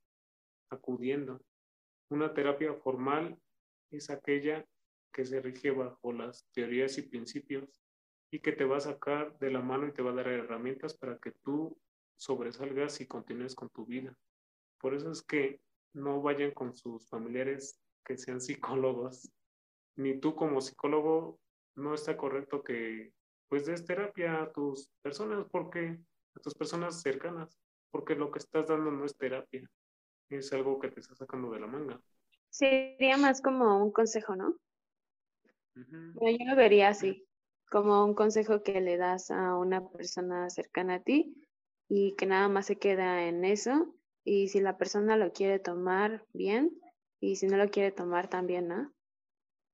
acudiendo? 0.70 1.42
Una 2.10 2.34
terapia 2.34 2.74
formal 2.74 3.38
es 3.92 4.10
aquella 4.10 4.66
que 5.12 5.26
se 5.26 5.42
rige 5.42 5.72
bajo 5.72 6.14
las 6.14 6.48
teorías 6.54 6.98
y 6.98 7.02
principios 7.02 7.84
y 8.32 8.40
que 8.40 8.54
te 8.54 8.64
va 8.64 8.78
a 8.78 8.82
sacar 8.82 9.38
de 9.40 9.52
la 9.52 9.62
mano 9.62 9.88
y 9.88 9.92
te 9.92 10.02
va 10.02 10.12
a 10.12 10.16
dar 10.16 10.30
herramientas 10.30 10.98
para 10.98 11.18
que 11.18 11.34
tú 11.44 11.78
sobresalgas 12.16 13.02
y 13.02 13.08
continúes 13.08 13.56
con 13.56 13.70
tu 13.72 13.86
vida. 13.86 14.18
Por 14.80 14.94
eso 14.94 15.12
es 15.12 15.22
que 15.22 15.60
no 15.92 16.22
vayan 16.22 16.52
con 16.52 16.74
sus 16.74 17.10
familiares 17.10 17.82
que 18.08 18.18
sean 18.18 18.40
psicólogos, 18.40 19.30
ni 19.98 20.18
tú 20.18 20.34
como 20.34 20.62
psicólogo 20.62 21.40
no 21.76 21.94
está 21.94 22.16
correcto 22.16 22.64
que 22.64 23.12
pues 23.50 23.66
des 23.66 23.86
terapia 23.86 24.42
a 24.42 24.52
tus 24.52 24.90
personas 25.02 25.46
porque 25.52 26.00
a 26.36 26.40
tus 26.40 26.54
personas 26.56 27.02
cercanas, 27.02 27.58
porque 27.92 28.16
lo 28.16 28.32
que 28.32 28.40
estás 28.40 28.68
dando 28.68 28.92
no 28.92 29.04
es 29.06 29.18
terapia, 29.18 29.70
es 30.30 30.54
algo 30.54 30.80
que 30.80 30.90
te 30.90 31.02
está 31.02 31.16
sacando 31.16 31.52
de 31.52 31.60
la 31.60 31.68
manga. 31.68 32.00
Sería 32.50 33.18
más 33.18 33.42
como 33.42 33.84
un 33.84 33.92
consejo, 33.92 34.36
¿no? 34.36 34.56
Yo 35.76 36.46
lo 36.46 36.56
vería 36.56 36.90
así, 36.90 37.28
como 37.70 38.06
un 38.06 38.16
consejo 38.16 38.64
que 38.64 38.80
le 38.80 38.98
das 38.98 39.32
a 39.32 39.58
una 39.58 39.88
persona 39.90 40.50
cercana 40.50 40.96
a 40.96 41.04
ti 41.04 41.36
y 41.90 42.16
que 42.16 42.26
nada 42.26 42.48
más 42.48 42.68
se 42.68 42.78
queda 42.78 43.28
en 43.28 43.44
eso 43.44 43.94
y 44.24 44.48
si 44.48 44.60
la 44.60 44.78
persona 44.78 45.18
lo 45.18 45.34
quiere 45.34 45.60
tomar 45.60 46.26
bien, 46.34 46.72
y 47.20 47.36
si 47.36 47.48
no 47.48 47.58
lo 47.58 47.70
quiere 47.70 47.92
tomar 47.92 48.30
también, 48.30 48.68
¿no? 48.68 48.94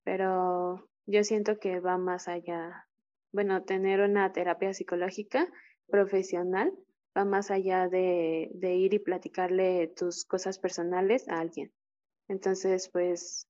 Pero 0.03 0.89
yo 1.05 1.23
siento 1.23 1.59
que 1.59 1.79
va 1.79 1.97
más 1.97 2.27
allá. 2.27 2.87
Bueno, 3.31 3.63
tener 3.63 4.01
una 4.01 4.31
terapia 4.31 4.73
psicológica 4.73 5.51
profesional 5.87 6.73
va 7.17 7.25
más 7.25 7.51
allá 7.51 7.87
de, 7.87 8.49
de 8.53 8.75
ir 8.75 8.93
y 8.93 8.99
platicarle 8.99 9.87
tus 9.95 10.25
cosas 10.25 10.59
personales 10.59 11.27
a 11.29 11.39
alguien. 11.39 11.71
Entonces, 12.27 12.89
pues, 12.91 13.47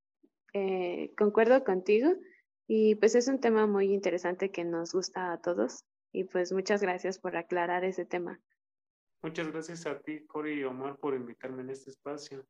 eh, 0.53 1.13
concuerdo 1.17 1.63
contigo 1.63 2.13
y 2.67 2.95
pues 2.95 3.15
es 3.15 3.27
un 3.27 3.39
tema 3.39 3.65
muy 3.65 3.91
interesante 3.91 4.51
que 4.51 4.63
nos 4.63 4.93
gusta 4.93 5.33
a 5.33 5.41
todos 5.41 5.83
y 6.11 6.25
pues 6.25 6.53
muchas 6.53 6.81
gracias 6.81 7.19
por 7.19 7.35
aclarar 7.35 7.83
ese 7.83 8.05
tema. 8.05 8.39
Muchas 9.23 9.51
gracias 9.51 9.85
a 9.87 9.99
ti, 9.99 10.25
Cori 10.27 10.59
y 10.59 10.63
Omar, 10.63 10.97
por 10.97 11.15
invitarme 11.15 11.63
en 11.63 11.71
este 11.71 11.89
espacio. 11.89 12.45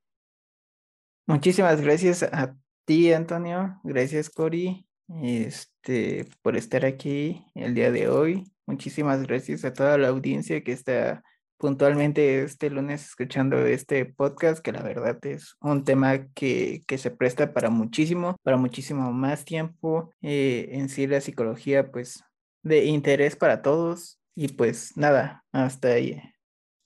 Muchísimas 1.25 1.79
gracias 1.79 2.23
a 2.23 2.55
ti, 2.85 3.13
Antonio. 3.13 3.79
Gracias, 3.83 4.29
Cori, 4.29 4.85
este, 5.21 6.27
por 6.41 6.57
estar 6.57 6.85
aquí 6.85 7.45
el 7.55 7.73
día 7.73 7.91
de 7.91 8.09
hoy. 8.09 8.51
Muchísimas 8.65 9.23
gracias 9.23 9.63
a 9.63 9.73
toda 9.73 9.97
la 9.97 10.09
audiencia 10.09 10.63
que 10.63 10.73
está 10.73 11.23
puntualmente 11.57 12.43
este 12.43 12.69
lunes 12.69 13.05
escuchando 13.05 13.65
este 13.65 14.05
podcast, 14.05 14.61
que 14.61 14.73
la 14.73 14.83
verdad 14.83 15.17
es 15.25 15.55
un 15.61 15.85
tema 15.85 16.27
que, 16.33 16.81
que 16.87 16.97
se 16.97 17.09
presta 17.09 17.53
para 17.53 17.69
muchísimo, 17.69 18.35
para 18.43 18.57
muchísimo 18.57 19.13
más 19.13 19.45
tiempo. 19.45 20.11
Eh, 20.21 20.71
en 20.73 20.89
sí, 20.89 21.07
la 21.07 21.21
psicología, 21.21 21.89
pues, 21.89 22.21
de 22.63 22.83
interés 22.85 23.37
para 23.37 23.61
todos. 23.61 24.19
Y 24.35 24.49
pues 24.49 24.97
nada, 24.97 25.45
hasta 25.53 25.89
ahí. 25.89 26.21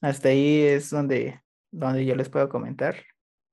Hasta 0.01 0.29
ahí 0.29 0.61
es 0.61 0.91
donde, 0.91 1.41
donde 1.71 2.05
yo 2.05 2.15
les 2.15 2.29
puedo 2.29 2.49
comentar. 2.49 2.97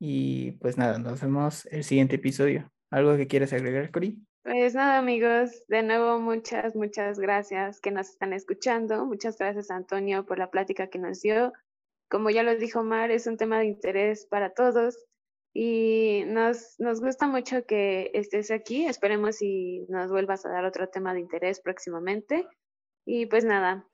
Y 0.06 0.52
pues 0.60 0.76
nada, 0.76 0.98
nos 0.98 1.22
vemos 1.22 1.64
el 1.70 1.82
siguiente 1.82 2.16
episodio. 2.16 2.70
¿Algo 2.90 3.16
que 3.16 3.26
quieras 3.26 3.54
agregar, 3.54 3.90
Cori? 3.90 4.18
Pues 4.42 4.74
nada, 4.74 4.98
amigos, 4.98 5.64
de 5.68 5.82
nuevo 5.82 6.20
muchas, 6.20 6.76
muchas 6.76 7.18
gracias 7.18 7.80
que 7.80 7.90
nos 7.90 8.10
están 8.10 8.34
escuchando. 8.34 9.06
Muchas 9.06 9.38
gracias, 9.38 9.70
Antonio, 9.70 10.26
por 10.26 10.38
la 10.38 10.50
plática 10.50 10.88
que 10.88 10.98
nos 10.98 11.22
dio. 11.22 11.54
Como 12.10 12.28
ya 12.28 12.42
lo 12.42 12.54
dijo 12.54 12.84
Mar, 12.84 13.10
es 13.10 13.26
un 13.26 13.38
tema 13.38 13.58
de 13.58 13.64
interés 13.64 14.26
para 14.26 14.50
todos 14.50 15.06
y 15.54 16.24
nos, 16.26 16.78
nos 16.78 17.00
gusta 17.00 17.26
mucho 17.26 17.64
que 17.64 18.10
estés 18.12 18.50
aquí. 18.50 18.84
Esperemos 18.84 19.40
y 19.40 19.86
nos 19.88 20.10
vuelvas 20.10 20.44
a 20.44 20.50
dar 20.50 20.66
otro 20.66 20.86
tema 20.90 21.14
de 21.14 21.20
interés 21.20 21.60
próximamente. 21.60 22.46
Y 23.06 23.24
pues 23.24 23.46
nada, 23.46 23.88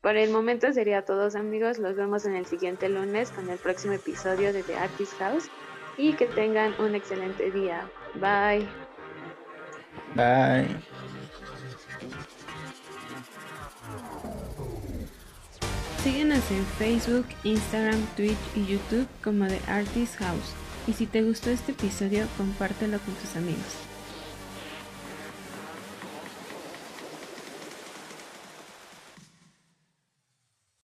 Por 0.00 0.16
el 0.16 0.30
momento 0.30 0.72
sería 0.72 1.04
todos 1.04 1.34
amigos, 1.34 1.78
los 1.78 1.96
vemos 1.96 2.24
en 2.24 2.36
el 2.36 2.46
siguiente 2.46 2.88
lunes 2.88 3.32
con 3.32 3.50
el 3.50 3.58
próximo 3.58 3.94
episodio 3.94 4.52
de 4.52 4.62
The 4.62 4.76
Artist 4.76 5.14
House 5.18 5.50
y 5.96 6.12
que 6.12 6.26
tengan 6.26 6.72
un 6.80 6.94
excelente 6.94 7.50
día. 7.50 7.90
Bye. 8.14 8.68
Bye. 10.14 10.68
Síguenos 16.04 16.48
en 16.52 16.64
Facebook, 16.78 17.26
Instagram, 17.42 18.00
Twitch 18.16 18.38
y 18.54 18.66
YouTube 18.66 19.08
como 19.22 19.48
The 19.48 19.60
Artist 19.66 20.16
House. 20.20 20.54
Y 20.86 20.92
si 20.92 21.06
te 21.06 21.22
gustó 21.22 21.50
este 21.50 21.72
episodio, 21.72 22.26
compártelo 22.36 23.00
con 23.00 23.14
tus 23.14 23.34
amigos. 23.34 23.87